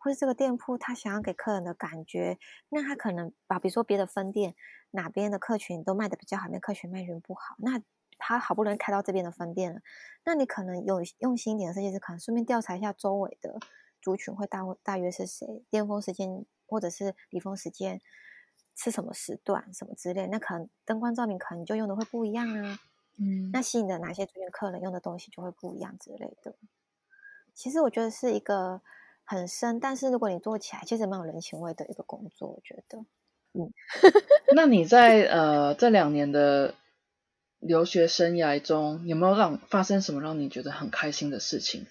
[0.07, 2.39] 或是这个店铺他想要给客人的感觉，
[2.69, 4.55] 那他可能把比如说别的分店
[4.93, 7.83] 哪边的客群都卖的比较好，那客群卖群不好，那
[8.17, 9.81] 他好不容易开到这边的分店了，
[10.25, 13.59] 那你可能有用心一点的设计师，可能顺便调查一下周围的
[14.01, 18.01] 族群会大大约是谁，巅峰时间或者是离峰时间。
[18.79, 22.79] 是什么时段什么之类，那可能灯光照明可能就用的会不一样啊。
[23.17, 26.55] 嗯，那吸引的哪些族群客人用的东西就会不一样之类的。
[27.55, 28.83] 其实我觉得是一个
[29.27, 32.49] 很深，但是如果你做起来，其实蛮有人情味的一个工作。
[32.49, 32.99] 我觉得，
[33.53, 33.73] 嗯。
[34.55, 36.75] 那你在呃这两年的
[37.59, 41.87] 留学生涯中，有没有让发生什么让你觉得很开心的事情？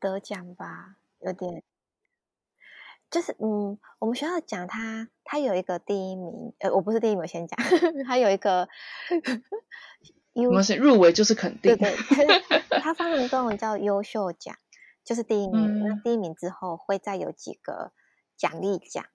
[0.00, 1.62] 得奖吧，有点。
[3.08, 7.56] 就是嗯，我们学校讲他，他有一个第一名，呃，我不是第一名，我先讲，
[8.04, 8.68] 他有一个，
[10.34, 14.56] 我们是入围就是肯定，对对，他发明中文叫优秀奖，
[15.06, 17.92] 就是第一名，那第一名之后会再有几个
[18.36, 19.06] 奖励奖，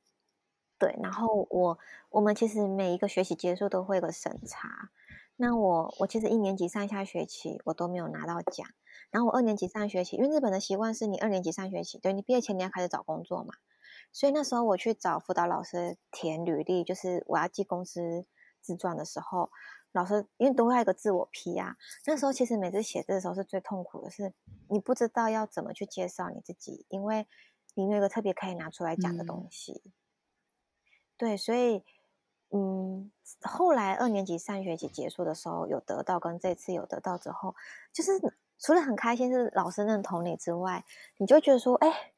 [0.80, 1.78] 对，然后我
[2.10, 4.90] 我们其实每一个学期结束都会有个审查，
[5.36, 8.66] 那我我其实一年级上下学期我都没有拿到奖，
[9.10, 13.54] 然后我二年级上学期，因为日本的习惯是你二年级上学期，对你毕业前你要开始找工作嘛。
[14.14, 18.26] 所以那时候我去找辅导老师填履历，就是我要寄公司
[18.62, 19.52] 自传的时候，
[19.94, 21.76] 老师因为都会有一个自我批啊。
[22.06, 24.34] 那时候其实每次写字的时候是最痛苦的，是
[24.68, 27.28] 你不知道要怎么去介绍你自己，因为
[27.76, 29.82] 你没有一个特别可以拿出来讲的东西。
[31.18, 31.84] 对，所以
[32.50, 37.56] 嗯，后来二年级上学期结束的时候有得到，跟这次有得到之后，
[37.94, 38.12] 就是
[38.60, 40.84] 除了很开心是老师认同你之外，
[41.18, 42.14] 你就觉得说，哎，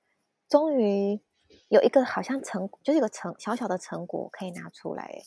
[0.48, 1.22] 终于。
[1.70, 5.22] 有一个好像成，就是一个成小小的成果可以拿出来。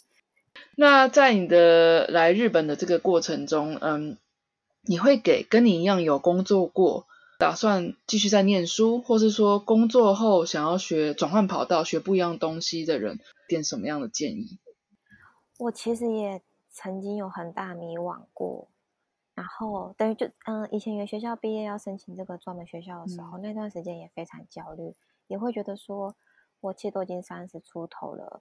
[0.77, 4.19] 那在你的来日本的这个过程中，嗯，
[4.83, 7.07] 你会给跟你一样有工作过，
[7.39, 14.59] 打算继续在念书，或是说工作后想要学转换跑道、学不一样东西的人，点什么样的建议？
[15.59, 18.69] 我其实也曾经有很大迷惘过，
[19.35, 24.95] 然后等于就嗯，以前原学校毕业要申请这个专门学校的时候，那段时间也非常焦虑，
[25.27, 26.15] 也会觉得说。
[26.63, 28.41] 我其实都已经三十出头了，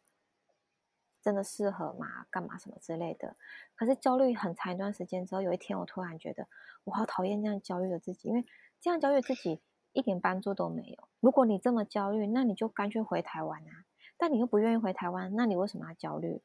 [1.26, 2.28] 真的适合吗？
[2.30, 3.36] 干嘛什么之类的？
[3.74, 6.48] 可是焦虑很长一段时间之后，有一天我突然觉得，
[6.84, 8.46] 我好讨厌这样焦虑的自己，因为
[8.80, 9.60] 这样焦虑自己
[9.94, 11.10] 一点帮助都没有。
[11.22, 13.86] 如果你这么焦虑，那你就干脆回台湾啊！
[14.18, 16.44] 但你又不愿意回台湾，那你为什么要焦虑？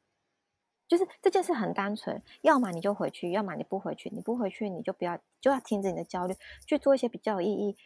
[0.87, 4.09] 就是这件事很单纯，要么你就回去，要么你不回去。
[4.11, 7.77] 你不回去，你就不要就要停止你的焦虑，去做一些比较有意义、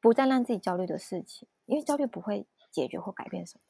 [0.00, 2.46] 不再让自己焦虑的事情，因为焦虑不会。
[2.72, 3.62] 解决或改变什么？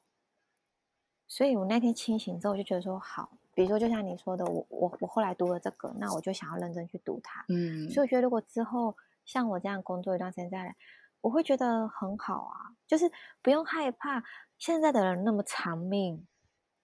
[1.29, 7.45] 所以我那天清醒之后，我就觉得说好，比如说就像你说的，我我我后来读了这个，那我就想要认真去读它。
[7.49, 10.77] 嗯，所以我觉得如果之后像我这样工作一段时间再来，
[11.21, 13.11] 我会觉得很好啊，就是
[13.43, 14.23] 不用害怕
[14.59, 16.27] 现在的人那么长命，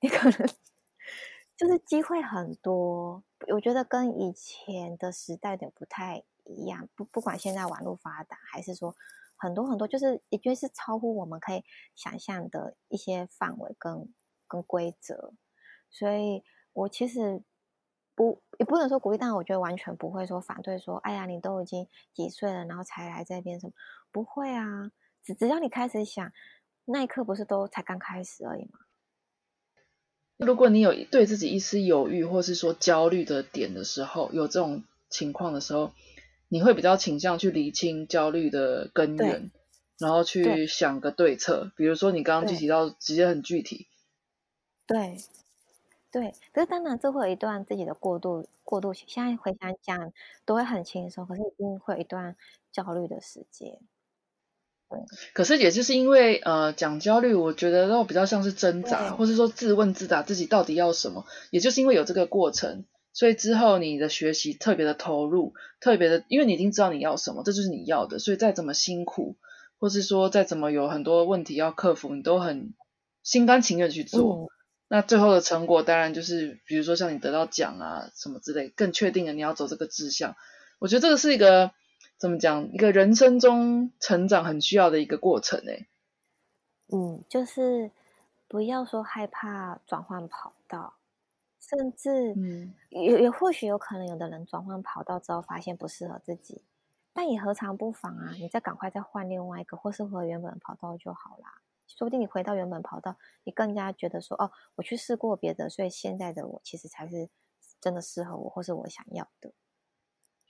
[0.00, 0.48] 你可能
[1.56, 3.22] 就是机会很多。
[3.52, 8.94] 我觉得跟以前的时代有点不太一样，不不管现在网络发达还是说。
[9.38, 11.64] 很多很多，就是已经是超乎我们可以
[11.96, 14.08] 想象的一些范围跟
[14.52, 15.32] 跟规则，
[15.90, 16.42] 所以
[16.74, 17.42] 我其实
[18.14, 23.72] 不也不能说鼓励，但我觉得完全不会说反对说，哎呀，你都已经几岁了，然后才来这边什么？
[24.10, 24.92] 不会啊，
[25.24, 26.30] 只只要你开始想，
[26.84, 28.80] 那一刻不是都才刚开始而已吗？
[30.36, 35.92] 如果你有对自己一丝犹豫，或是说焦虑的点的时候，有这种情况的时候，
[36.48, 39.50] 你会比较倾向去理清焦虑的根源，
[39.98, 41.72] 然后去想个对策。
[41.76, 43.88] 比如说你刚刚具体到直接很具体。
[44.86, 45.16] 对，
[46.10, 49.04] 对，可是当然这会有一段自己的过渡过渡期。
[49.06, 50.12] 现在回想讲
[50.44, 52.36] 都会很轻松，可是一定会有一段
[52.70, 53.80] 焦虑的时间。
[55.32, 61.24] 可是也就是因为呃讲焦虑，我觉得都比较像是挣扎，或是说自问自答自己到底要什么。
[61.50, 69.36] 也就是因为有这个过程，所以之后你的学习特别的投入，特别的，因为你已经知道你要什么，这就是你要的，所以再怎么辛苦，
[69.78, 72.74] 或是说再怎么有很多问题要克服，你都很
[73.22, 74.50] 心甘情愿去做。
[74.94, 80.36] 那最后的成果当然就是，比如说像你得到奖啊什么之类，更确定了你要走这个志向。
[80.80, 81.72] 我觉得这个是一个。
[82.18, 82.70] 怎么讲？
[82.72, 85.88] 一个人生中成长很需要的一个过程诶。
[86.92, 87.90] 嗯，就是
[88.46, 90.94] 不要说害怕转换跑道，
[91.58, 96.62] 甚至嗯，也也或许有可能有的人转换跑道之后发现不适合自己，
[97.12, 98.30] 但也何尝不妨啊？
[98.38, 101.61] 你再赶快再换另外一个，或是回原本跑道就好啦。
[101.96, 107.28] 说不定你回到原本跑道，你更加觉得说哦，我去试过别的，所以现在的我其实才是
[107.80, 109.52] 真的适合我，或是我想要的。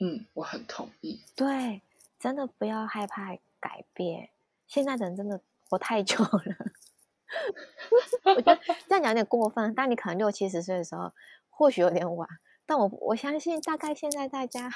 [0.00, 1.22] 嗯，我很同意。
[1.34, 1.82] 对，
[2.18, 4.30] 真的不要害怕改变。
[4.66, 6.30] 现在的人真的活太久了，
[8.24, 9.74] 我觉得这样讲有点过分。
[9.74, 11.12] 但你可能六七十岁的时候，
[11.50, 12.28] 或许有点晚。
[12.64, 14.70] 但我我相信，大概现在大家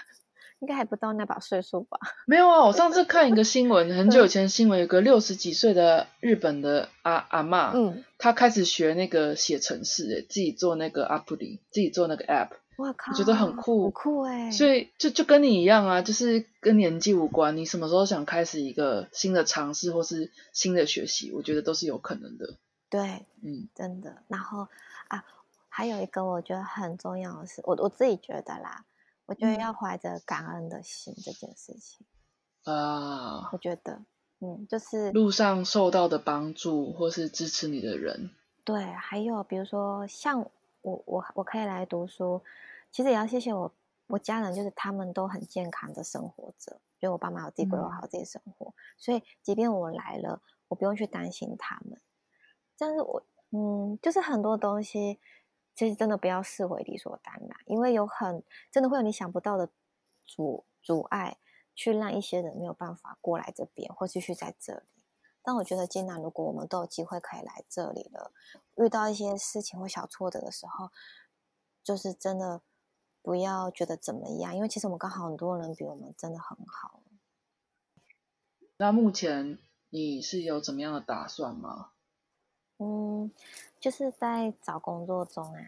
[0.60, 1.98] 应该还不到那把岁数吧？
[2.26, 12.50] 没有啊，我上次看一个新闻，很久以前新闻，有个六十几岁的日本的阿阿妈，嗯，她开始学那个写程式，自己做那个 app 里，自己做那个 app。
[12.76, 14.50] 我靠，我觉得很酷，很酷哎！
[14.50, 17.56] 所以就就跟你一样啊，就是跟年纪无关。
[17.56, 22.56] 你什么时候想开始一个新的尝试或是新的学习，我觉得都是有可能的。
[22.90, 24.18] 对，嗯，真的。
[24.28, 24.68] 然后
[25.08, 25.24] 啊，
[25.70, 28.84] 还有一个我觉得很重要的是，我我自己觉得啦，
[29.26, 32.06] 我觉得要怀着感恩的心这件事情
[32.64, 34.02] 啊，我觉得，
[34.40, 38.30] 嗯，就是路上受到的帮助或是支持你的人，
[38.64, 40.50] 对，还有比如说像。
[40.82, 42.40] 我我我可以来读书，
[42.92, 43.74] 其实也要谢谢我
[44.06, 52.00] 我家人，就是他们都很健康的生活着，就我爸妈有自己规划好自己生活，所以即便我来了，我不用去担心他们。
[52.78, 55.18] 但是我嗯，就是很多东西，
[55.76, 59.70] 其实真的不要视为理所当然，因为有很真的会有你想不到的
[60.24, 61.36] 阻阻碍，
[61.74, 65.04] 去让一些人没有办法过来这边或继续在这里。
[65.42, 68.32] 但我觉得，今南如果我们都有机会可以来这里了，
[68.76, 70.90] 遇到一些事情或小挫折的时候，
[71.84, 72.62] 就是真的
[73.22, 77.02] 不要觉得怎么样，因为其实我们刚好很多人比我们真的很好。
[78.78, 79.58] 那目前
[79.90, 81.92] 你是有怎么样的打算吗？
[82.78, 83.30] 嗯，
[83.80, 85.60] 就是在找工作中啊。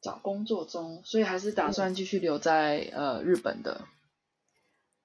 [0.00, 3.86] 找工作中，所以还是打算继续留在呃日本的。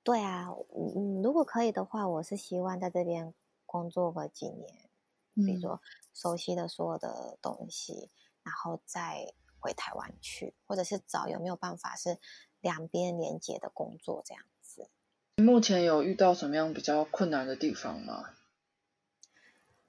[0.04, 0.50] 对啊，
[0.96, 3.34] 嗯，如果可以的话，我是希望在这边。
[3.68, 4.90] 工作个几年，
[5.34, 5.82] 比如说
[6.14, 8.10] 熟悉的所有的东西，
[8.42, 12.18] 然后再回台湾去，或者是找有没有办法是
[12.62, 14.88] 两边连接的工作这样子。
[15.36, 18.35] 目前有遇到什么样比较困难的地方吗？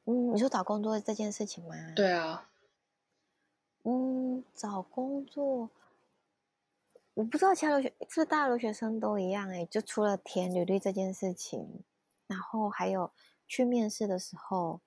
[0.06, 1.76] 嗯，你说找工作这件事情吗？
[1.94, 2.48] 对啊。
[3.84, 5.70] 嗯，找工作，
[7.14, 11.84] 我不知道其他留学是不是大家留学生都一样哎，就除了填履历这件事情，
[12.26, 13.12] 然后还有。
[13.48, 14.80] 去面试的时候，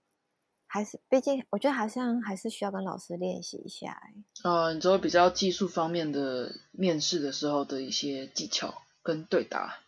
[0.68, 4.02] 还是毕竟我觉得好像还是需要跟老师练习一下。
[4.44, 9.80] 呃，你说比较技术方面的面试的时候的一些技巧跟对答，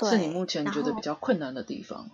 [0.00, 2.10] 是你目前觉得比较困难的地方。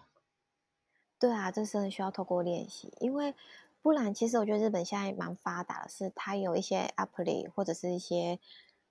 [1.23, 3.33] 对啊，这是很需要透过练习，因为
[3.81, 8.41] 不然其实我觉得日本现在蛮发达的，是它有一些 app 或者是一些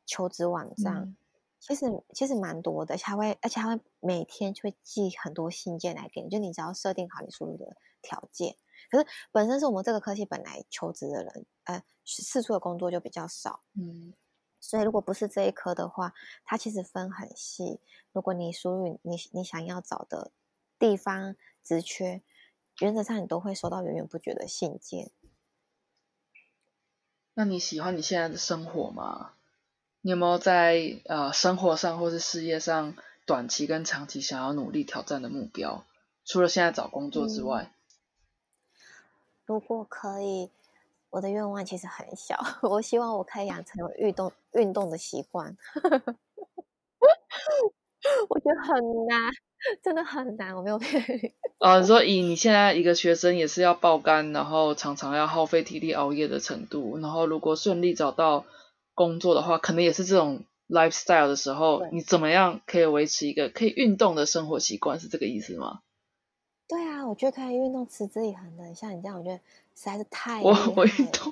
[0.06, 1.14] 求职网站。
[1.60, 8.56] 其实其实蛮多的，还会而且还会每天就会寄很多信件来给你，就你只要设定好你输入的条件。
[8.90, 14.14] 可是本身是我们这个科系本来求职的人，呃，四处的工作就比较少，嗯，
[14.62, 16.14] 所以如果不是这一科的话，
[16.46, 17.82] 它其实分很细。
[18.14, 20.32] 如果你输入你你想要找的
[20.80, 22.22] 地方职缺，
[22.80, 25.12] 原则上你都会收到源源不绝的信件。
[27.34, 29.34] 那你喜欢你现在的生活吗？
[30.02, 32.96] 你有没有在呃生活上或是事业上
[33.26, 35.86] 短期跟长期想要努力挑战的目标？
[36.26, 37.72] 除了现在找工作之外，
[39.46, 40.50] 如果可以
[41.10, 45.56] 我的愿望其实很小， 我希望我可以养成运动运动的习惯。
[48.30, 49.32] 我觉得很难，
[49.84, 51.34] 真的很难，我没有骗你。
[51.60, 58.46] 啊，你说以你现在一个学生也是要爆肝，然后常常要耗费体力熬夜的程度，然后如果顺利找到
[58.96, 65.00] 工作的话，可能也是这种 lifestyle 的时候，你怎么样可以维持一个可以运动的生活习惯？
[65.00, 65.82] 是这个意思吗？
[66.68, 71.32] 对啊，我觉得可以运动持之以恒的，像你这样，我觉得实在是太我我运动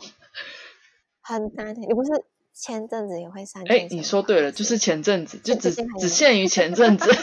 [1.21, 2.11] 很难，你不是？
[2.59, 3.63] 前阵子也会上。
[3.63, 7.09] 哎，你说对了，就是前阵子，就只只限于前阵子。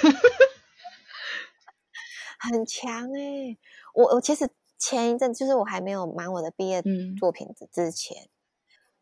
[2.38, 3.58] 很强哎！
[3.92, 6.82] 我我其实前一阵就是我还没有忙我的毕业
[7.18, 8.28] 作品之之前，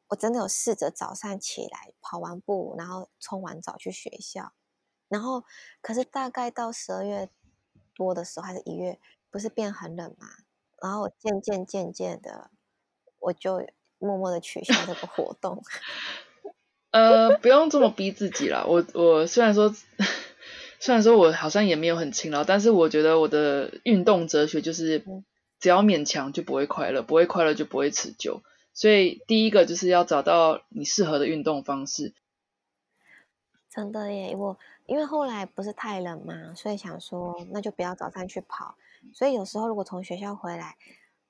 [0.08, 4.52] 我真的有试着早上起来跑完步，然后冲完澡去学校，
[5.08, 5.44] 然后
[5.80, 7.28] 可是大概到十二月
[7.94, 8.98] 多的时候，还是一月，
[9.30, 10.28] 不是变很冷嘛？
[10.82, 12.50] 然后渐渐渐渐的，
[13.18, 13.66] 我就
[14.04, 15.62] 默默的取消这个活动。
[16.92, 18.64] 呃，不用这么逼自己啦。
[18.68, 19.74] 我我虽然说，
[20.78, 25.04] 虽然说我好像也没有很勤劳，但是我觉得我的运动哲学就是，
[25.58, 28.42] 只要勉强就不会快乐，不会快乐就不会持久。
[28.72, 32.12] 所以第一个就是要找到你适合的运动方式。
[33.68, 38.76] 真的耶，我因为后来不是太冷嘛，所以想说那就不要早上去跑。
[39.12, 40.76] 所以有时候如果从学校回来，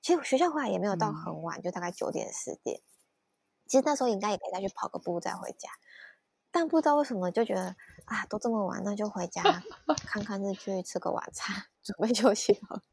[0.05, 2.79] 其实学校回来也没有到很晚，就大概九点十点。
[3.65, 5.67] 其实那时候应该也可以再去跑个步再回家，
[6.51, 7.75] 但不知道为什么就觉得
[8.05, 9.41] 啊，都这么晚，那就回家
[9.97, 12.83] 看看日剧，吃个晚餐， 准备休息了。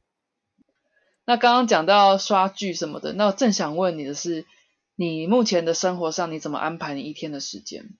[1.26, 4.46] 那刚刚讲到刷剧什么的，那我正想问你的是，
[4.94, 7.90] 你目前的生活上你怎么安排你一天的时间？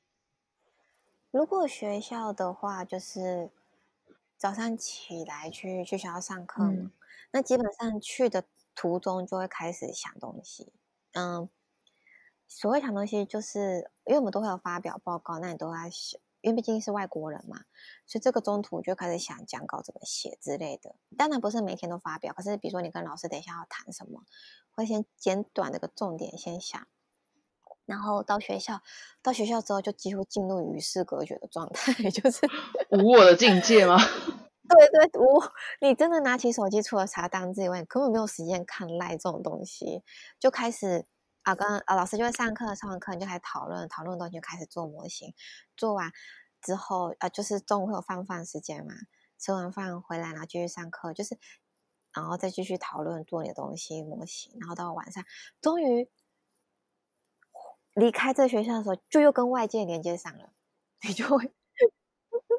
[1.30, 3.50] 如果学校的话，就是
[4.38, 6.90] 早上起来去去学校上课嘛，
[7.30, 10.72] 那基本上去的途中就会开始想东西，
[11.12, 11.48] 嗯。
[12.54, 17.64] 所谓想东西，就是因为我们都会有发表报告，那你都在想，因为毕竟是外国人嘛，
[18.06, 20.94] 所以这个中途就开始想讲稿怎么写之类的。
[21.16, 24.24] 当然不是每天都发表，可是比如说你跟老师等一下要谈什么，
[24.70, 26.86] 会先简短的个重点先想，
[27.86, 28.82] 然后到学校，
[29.22, 32.46] 到学校之后就几乎进入与世隔绝的状态， 就是
[32.90, 33.96] 无我的境界吗？
[34.72, 40.02] 对对，我你真的拿起手机，除了查单字以外，根本没有时间看赖这种东西，
[40.38, 41.06] 就开始。
[41.44, 45.34] 啊，刚啊，老师就会上课，上完课你就开始讨论，讨论东西就开始做模型，
[45.76, 46.12] 做完
[46.60, 48.94] 之后，啊，就是中午会有饭饭时间嘛，
[49.40, 51.36] 吃完饭回来然后继续上课，就是
[52.14, 55.24] 然后再继续讨论做你的东西模型，然后到晚上
[55.60, 56.08] 终于
[57.94, 60.52] 离开这个学校的时候，就又跟外界连接上了，
[61.02, 61.52] 你就会，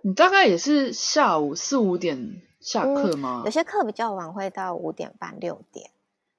[0.05, 3.41] 你大概也是下午四五点下课吗？
[3.45, 5.91] 有些课比较晚，会到五点半六点。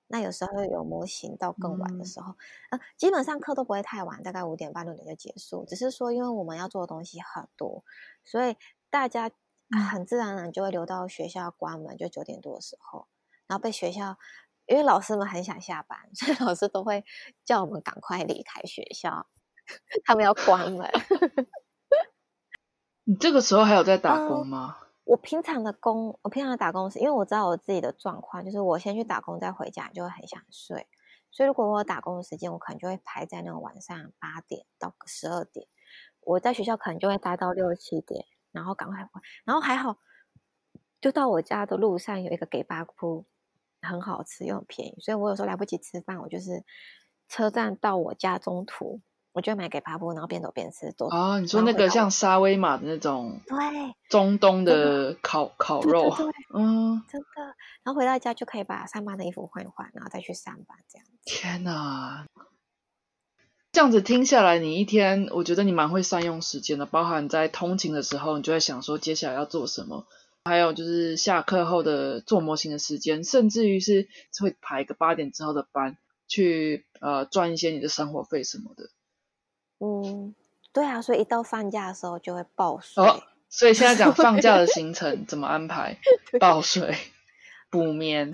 [0.06, 2.34] 那有时候有模型到更晚的时候，
[2.68, 5.64] 呃，基本上课都不会太晚，大概五点半六点就结束。
[5.66, 7.82] 只是说，因为我们要做的东西很多，
[8.22, 8.54] 所以
[8.90, 9.30] 大家
[9.90, 13.06] 很自然而然就会留到学校关门，就九点多的时候，
[13.46, 14.18] 然后被学校，
[14.66, 17.02] 因为老师们很想下班，所以老师都会
[17.46, 19.26] 叫我们赶快离开学校，
[20.04, 20.86] 他们要关门。
[23.04, 24.78] 你这个时候还有在打工吗？
[25.04, 30.86] 我平常的工，我平常的打工是因为我知道我自己的状况，就是我先去打工再回家，就会很想睡。
[31.30, 35.66] 所以如果我有打工的时间，我可能就会排在那种晚上八点到十二点。
[36.20, 39.20] 我在学校可能就会待到六七点，然后赶快回。
[39.44, 39.98] 然后还好，
[41.02, 43.26] 就到我家的路上有一个给巴铺，
[43.82, 46.64] 很好吃又很便宜，所以我有时候来不及吃饭，我就是
[47.28, 49.02] 车站到我家中途。
[49.34, 50.92] 我就买给巴布，然后边走边吃。
[50.92, 53.56] 多啊，你说那个像沙威玛的那种，对，
[54.08, 57.26] 中东的烤烤肉，对嗯，真的。
[57.82, 61.06] 然后回到家就可以把上班的衣服换一换，然后再去上班，这样。
[61.24, 62.26] 天哪，
[63.72, 66.86] 这样子听下来，你一天，我觉得你蛮会善用时间的。
[66.86, 70.06] 包含在通勤的时候，你就在想说接下来要做什么；
[70.44, 74.06] 还有就是下课后的做模型的时间，甚至于是
[74.40, 75.96] 会排一个八点之后的班，
[76.28, 78.90] 去呃赚一些你的生活费什么的。
[79.78, 80.34] 嗯，
[80.72, 83.04] 对啊，所以一到放假的时候就会爆睡。
[83.04, 85.98] 哦，所以现在讲放假的行程怎么安排？
[86.40, 86.96] 爆睡、
[87.70, 88.32] 补眠，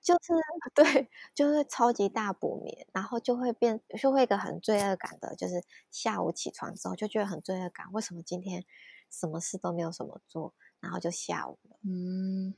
[0.00, 0.32] 就是
[0.74, 8.64] 对，就是超级大补眠，然后就会变，就会一个很罪恶感的，就是下午起床之后就觉得很罪恶感，为什么今天
[9.10, 11.76] 什么事都没有什么做，然后就下午了。
[11.84, 12.54] 嗯，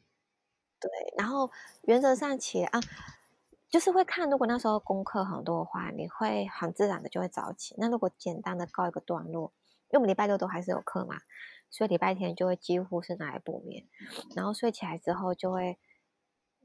[0.79, 1.51] 对，然后
[1.83, 2.81] 原则上起啊。
[3.71, 7.75] 就是会看，如果那时候功课很多的话，你会很自然的就会早起。
[7.79, 9.53] 那如果简单的告一个段落，
[9.89, 11.17] 因为我们礼拜六都还是有课嘛，
[11.71, 13.87] 所以礼拜天就会几乎是拿来补眠。
[14.35, 15.79] 然后睡起来之后就会，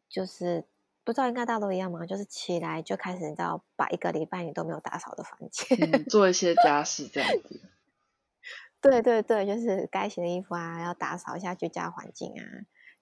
[0.09, 0.65] 就是
[1.03, 2.05] 不知道应该大家都一样吗？
[2.07, 7.61] 就是起来就开始，你知道，把一个礼拜你都没有打扫的房间，嗯，做一些家事这样子。
[8.81, 12.45] 对对对，就是该洗的衣服啊，要打扫一下居家环境啊，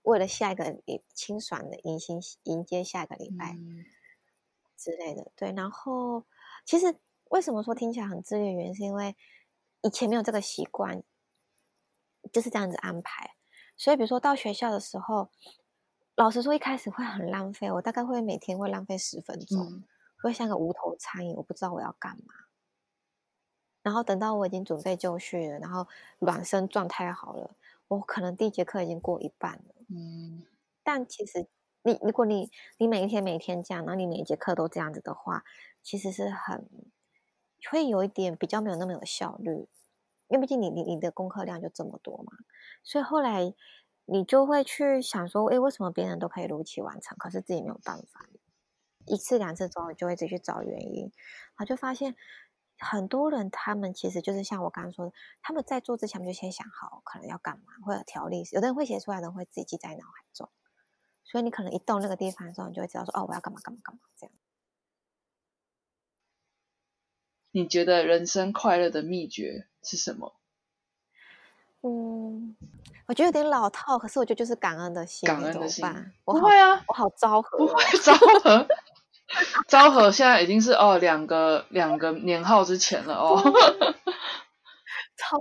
[0.03, 3.83] 为了下一个礼清爽的迎新迎接下一个礼拜嗯
[4.77, 5.31] 之类的。
[5.35, 6.23] 对，然后
[6.65, 6.95] 其实
[7.29, 9.15] 为什么说听起来很自律的原因，是因为
[9.81, 11.03] 以前没有这个习惯，
[12.31, 13.31] 就是这样子安排。
[13.75, 15.29] 所以比如说到学校的时候，
[16.15, 19.83] 老实说一开始会很浪费，我大概会每天会浪费十分钟，嗯
[20.21, 22.33] 会像个无头苍蝇，我不知道我要干嘛。
[23.81, 25.87] 然后等到我已经准备就绪了，然后
[26.19, 27.55] 暖身状态好了，
[27.87, 29.75] 我可能第一节课已经过一半了。
[29.89, 30.45] 嗯
[30.83, 31.47] 但其实
[31.83, 35.43] 你如果你你每一天每一天这样，然后你每一节课都这样子的话，
[35.81, 36.67] 其实是很
[37.69, 39.67] 会有一点比较没有那么有效率，
[40.27, 42.33] 因为毕竟你你你的功课量就这么多嘛，
[42.83, 43.53] 所以后来
[44.05, 48.27] 你就会去想说，诶，为什么别人都可以如期完成，可是自己没有办法？
[49.05, 51.11] 一次两次之后，你就会自己去找原因，然
[51.57, 52.15] 后就发现
[52.77, 60.49] 很多人他们其实就是像我刚刚说的，他们在做之前就先想好可能要干嘛，或者条例，有的人会写出来，的人会自己记在脑海中。
[61.23, 64.35] 所以你可能一到那个地方的时候，你就会知道说，哦，我要干嘛干嘛干嘛这样。
[67.51, 70.35] 你觉得人生快乐的秘诀是什么？
[71.85, 72.55] 嗯，
[73.07, 75.85] 我觉得有点老套，可是我觉得就是感恩的心，感恩的心？
[76.25, 78.13] 不会啊，我好昭和哦，不会 昭
[78.43, 78.67] 和，
[79.67, 83.41] 昭和现在已经是哦两个两个年号之前了哦。
[85.15, 85.39] 超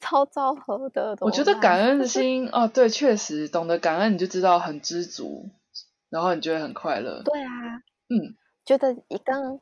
[0.00, 1.16] 超昭和的。
[1.20, 5.50] 我觉得感恩的心哦，对，确实懂得感恩，你就知道很知足，
[6.08, 7.22] 然后你就会很快乐。
[7.22, 7.50] 对啊，
[8.08, 8.34] 嗯，
[8.64, 9.60] 觉得一跟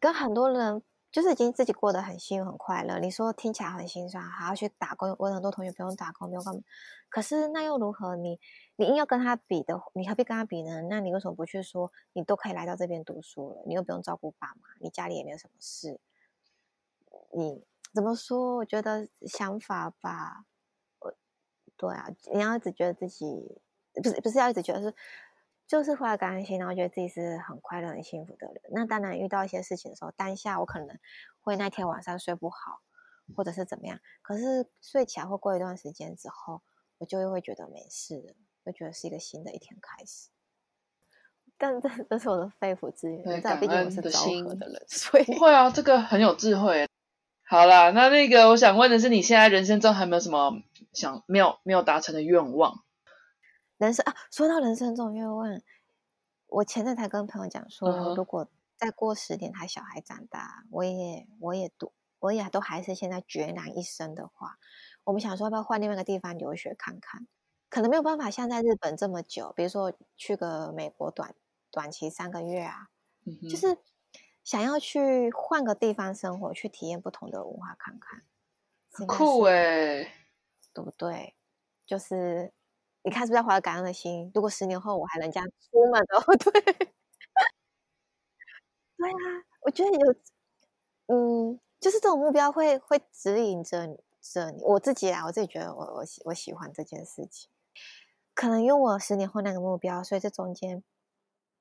[0.00, 2.98] 跟很多人就是已经自己过得很幸运很快乐。
[2.98, 6.60] 你说听起来很心酸，还要去打工，我很多同学不用打工，不用干嘛。
[7.08, 8.16] 可是那又如何？
[8.16, 8.38] 你
[8.76, 10.82] 你硬要跟他比的，你何必跟他比呢？
[10.82, 15.98] 那你为什么不去说你都可以来到这边读书了，你又不用照顾爸妈，你家里也没有什么事，
[17.34, 18.56] 你怎么说？
[18.56, 20.44] 我觉得想法吧，
[21.00, 21.14] 我
[21.76, 23.60] 对啊，你要一直觉得自己
[23.94, 24.94] 不是不是要一直觉得是。
[25.68, 28.62] 就是怀感恩心，然后觉得自己是很快乐、很幸福的人。
[28.70, 30.98] 那当然，遇到一些事情的时候，当下我可能
[31.42, 32.80] 会那天晚上睡不好，
[33.36, 34.00] 或者是怎么样。
[34.22, 36.62] 可是睡起来或过一段时间之后，
[36.96, 40.30] 我就又会觉得没事了，就觉得是一个新的一天开始。
[41.58, 46.88] 但这这是我的肺腑之言，对你知道，毕竟我是昭和的人，所以不会啊，这个很有智慧。
[47.44, 50.62] 好啦，那那个我想问的是，你现在人生中还有没有什么
[50.94, 52.84] 想没有没有达成的愿望？
[53.78, 55.60] 人生啊，说到人生这种愿望，
[56.48, 64.58] 我前阵才跟朋友讲说，如果再过十年他小孩长大，我也我也读，我也都还是现在孑然一生的话，
[65.04, 67.26] 我们想说要不要换另外一个地方留学看看？
[67.70, 71.34] 可能没有办法像在日本这么久，比如说去个美国短
[71.70, 72.88] 短期三个月啊，
[73.50, 73.76] 就是
[74.42, 78.22] 想要去换个地方生活，去体验不同的文化看看，
[78.90, 80.14] 很酷是哎、
[80.72, 81.34] 对不对？
[81.84, 82.52] 就是
[83.08, 84.30] 你看是不是要怀着感恩的心？
[84.34, 86.50] 如果十年后我还能这样出门的话， 对，
[88.98, 90.14] 对啊，我觉得有，
[91.06, 94.62] 嗯，就是这种目标会会指引着你着你。
[94.62, 97.48] 我自己啊，我自己觉得我我喜我喜欢这件事情，
[98.34, 100.84] 可能因为我十年后那个目标，所以这中间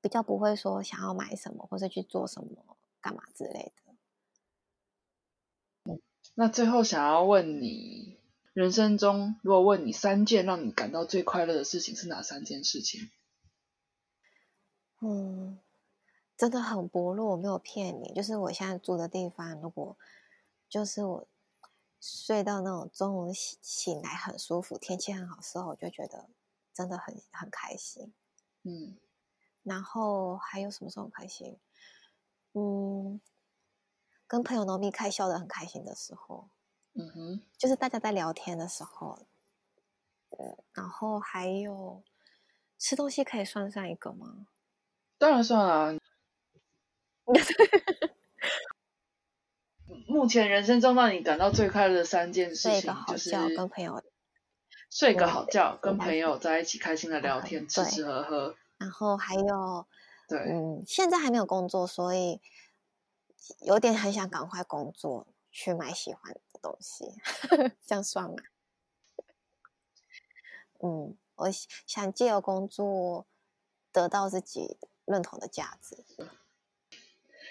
[0.01, 3.93] 比较不会说想要买什么或者去做什么干嘛之类的。
[6.35, 8.16] 那最后想要问你，
[8.57, 13.11] 人生中如果问你三件让你感到最快乐的事情是哪三件事情？
[14.99, 15.59] 嗯，
[16.35, 18.11] 真的很薄弱，我没有骗你。
[18.15, 19.95] 就是我现在住的地方，如果
[20.67, 21.27] 就是我
[22.01, 26.27] 睡到那种中午醒醒来很舒服，天气很好的时候，我就觉得
[26.73, 28.11] 真的很很开心。
[28.63, 28.97] 嗯
[29.61, 31.59] 然后还有什么时候很开心？
[32.53, 33.21] 嗯，
[34.25, 36.49] 跟朋友浓密开笑的很开心的时候，
[36.97, 39.19] 嗯哼，就是大家在聊天的时候。
[40.29, 42.03] 嗯，然后还有
[42.77, 44.47] 吃东西可以算上一个吗？
[45.17, 45.95] 当然算啊。
[50.07, 54.03] 目前人生中让你感到最快乐的三件事情睡个，好就是觉，跟朋友
[54.89, 58.55] 睡个好觉，跟朋友在一起开心的聊嗯天，吃吃喝喝。
[58.77, 59.87] 然后还有，
[60.27, 62.39] 对，嗯，现在还没有工作，所以
[63.61, 67.05] 有点很想赶快工作，去买喜欢的东西，
[67.85, 68.35] 这样算吗？
[70.83, 73.25] 嗯，我想想借由工作
[73.91, 76.05] 得到自己认同的价值。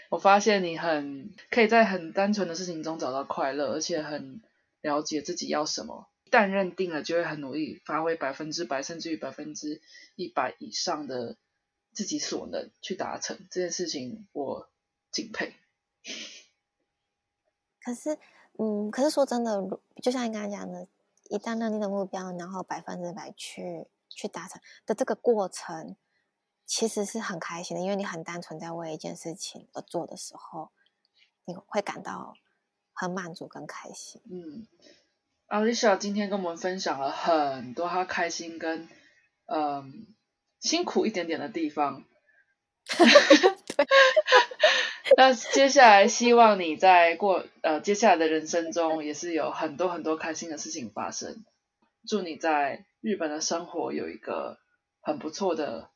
[0.08, 4.40] 我发现你很可以在很单纯的事情中找到快乐，而且很
[4.80, 6.08] 了解自己要什么。
[6.22, 9.80] 一旦认定了，就会很努力，发挥百分之百甚至于百分之
[10.14, 11.36] 一百以上的
[11.92, 14.70] 自己所能去达成这件事情，我
[15.10, 15.54] 敬佩。
[17.80, 18.18] 可是，
[18.58, 19.60] 嗯，可是说真的，
[20.02, 20.86] 就像你刚才讲的，
[21.28, 25.96] 一旦认定的目标，然后百分之百去去达成的这个过程，
[26.64, 30.70] 其实是很开心的，因为你很单纯在为一件事情而做的时候，
[31.44, 32.34] 你会感到
[32.92, 34.22] 很满足跟开心。
[34.30, 34.66] 嗯
[35.48, 38.88] ，Alicia 今天跟我们分享了很多她开心跟
[39.46, 40.06] 嗯
[40.60, 42.04] 辛苦一点点的地方。
[42.86, 43.86] 对。
[45.18, 51.44] 那接下来希望你在过呃接下来的人生中也是有很多很多开心的事情发生。
[52.06, 54.58] 祝你在日本的生活有一个
[55.00, 55.88] 很不错的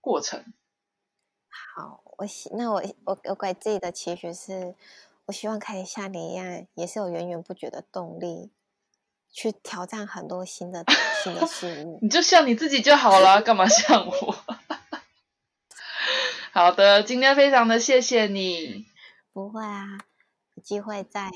[0.00, 0.44] 过程。
[1.48, 4.74] 好，我希那我我我给自己的期许是，
[5.24, 8.50] 我希望可以像你一样，也是有源源不绝的动力，
[9.32, 10.84] 去挑战很多新的
[11.24, 11.98] 新的事物。
[12.02, 14.36] 你就像你自己就好了，干嘛像我？
[16.56, 18.86] 好的，今天非常的谢谢你。
[19.34, 19.98] 不会啊，
[20.54, 21.30] 有机会再。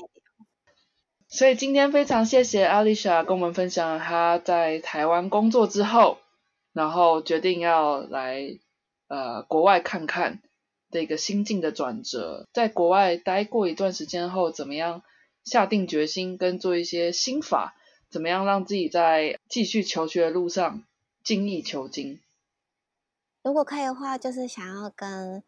[1.27, 6.17] 所以今天非常谢谢 Alicia 跟我们分享她在台湾工作之后，
[6.73, 8.57] 然后决定要来
[9.09, 10.41] 呃国外看看
[10.89, 12.47] 的一个心境的转折。
[12.51, 15.03] 在国外待过一段时间后，怎么样
[15.43, 17.75] 下定决心跟做一些心法，
[18.09, 20.81] 怎么样让自己在继续求学的路上
[21.23, 22.19] 精益求精。
[23.43, 25.43] 如果可以的话，就是想要跟，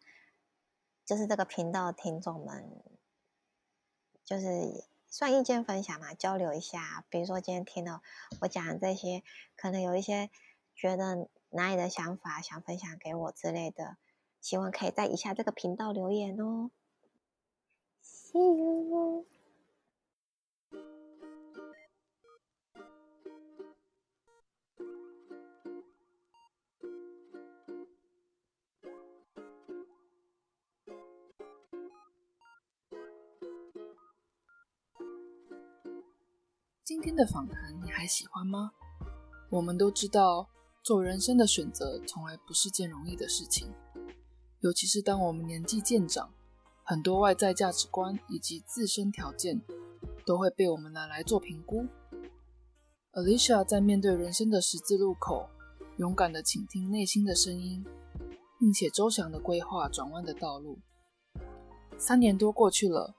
[1.04, 2.82] 就是这个频道的听众们，
[4.24, 7.04] 就是算意见分享嘛，交流一下。
[7.08, 8.02] 比如说今天听到
[8.40, 9.22] 我讲的这些，
[9.56, 10.28] 可能有一些
[10.74, 13.96] 觉得哪里的想法想分享给我之类的，
[14.40, 16.70] 希望可以在以下这个频道留言哦。
[18.02, 19.24] See you.
[37.04, 38.72] 今天的访谈你还喜欢吗？
[39.50, 40.48] 我们都知道，
[40.82, 43.70] 做人生的选择从来不是件容易的事情，
[44.60, 46.32] 尤其是当我们年纪渐长，
[46.82, 49.60] 很多外在价值观以及自身条件
[50.24, 51.86] 都会被我们拿来做评估。
[53.12, 55.50] Alicia 在面对人生的十字路口，
[55.98, 57.84] 勇敢地倾听内心的声音，
[58.58, 60.78] 并且周详地规划转弯的道路。
[61.98, 63.14] 三年多过去了，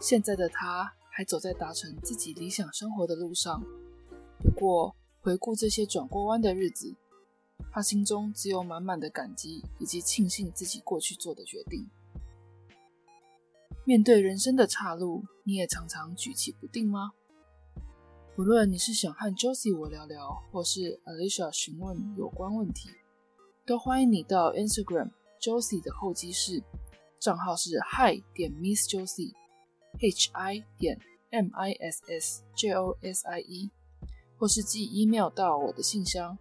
[0.00, 0.92] 现在的他。
[1.20, 3.62] 还走在达成自己理想生活的路上。
[4.38, 6.96] 不过，回顾这些转过弯的日子，
[7.70, 11.86] 他心中只有满满的感激以及庆幸自己过去做的决定。
[13.84, 17.12] 面对人生的岔路，你也常常举棋不定吗？
[18.38, 22.88] 无论你是想和 Josie 我聊聊，或是 Alicia 询问有关问题，
[23.66, 26.62] 都欢迎你到 Instagram Josie 的候机室，
[27.18, 29.34] 账号是 Hi 点 Miss Josie。
[29.98, 30.96] h i 点
[31.30, 33.70] m i s s j o s i e，
[34.36, 36.36] 或是寄 email 到我的信箱，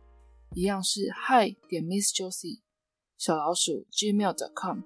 [0.56, 2.62] 一样是 hi 点 miss josie
[3.18, 4.82] 小老鼠 gmail.com。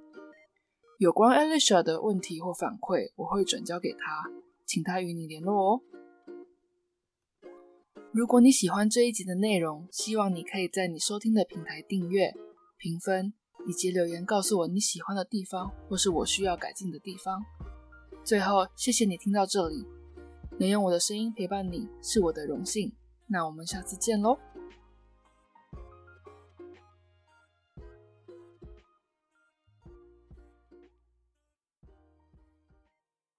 [0.99, 4.29] 有关 Alicia 的问题或反馈，我会转交给他，
[4.65, 5.81] 请他与你联络哦。
[8.11, 12.33] 如果你喜欢这一集的内容，希望你可以在你收听的平台订阅、
[12.77, 13.33] 评分
[13.65, 17.41] 以及留言，告诉我你喜欢的地方或是我需要改进的地方。
[18.23, 19.85] 最后，谢谢你听到这里，
[20.59, 22.91] 能用我的声音陪伴你是我的荣幸。
[23.27, 24.37] 那我们下次见喽。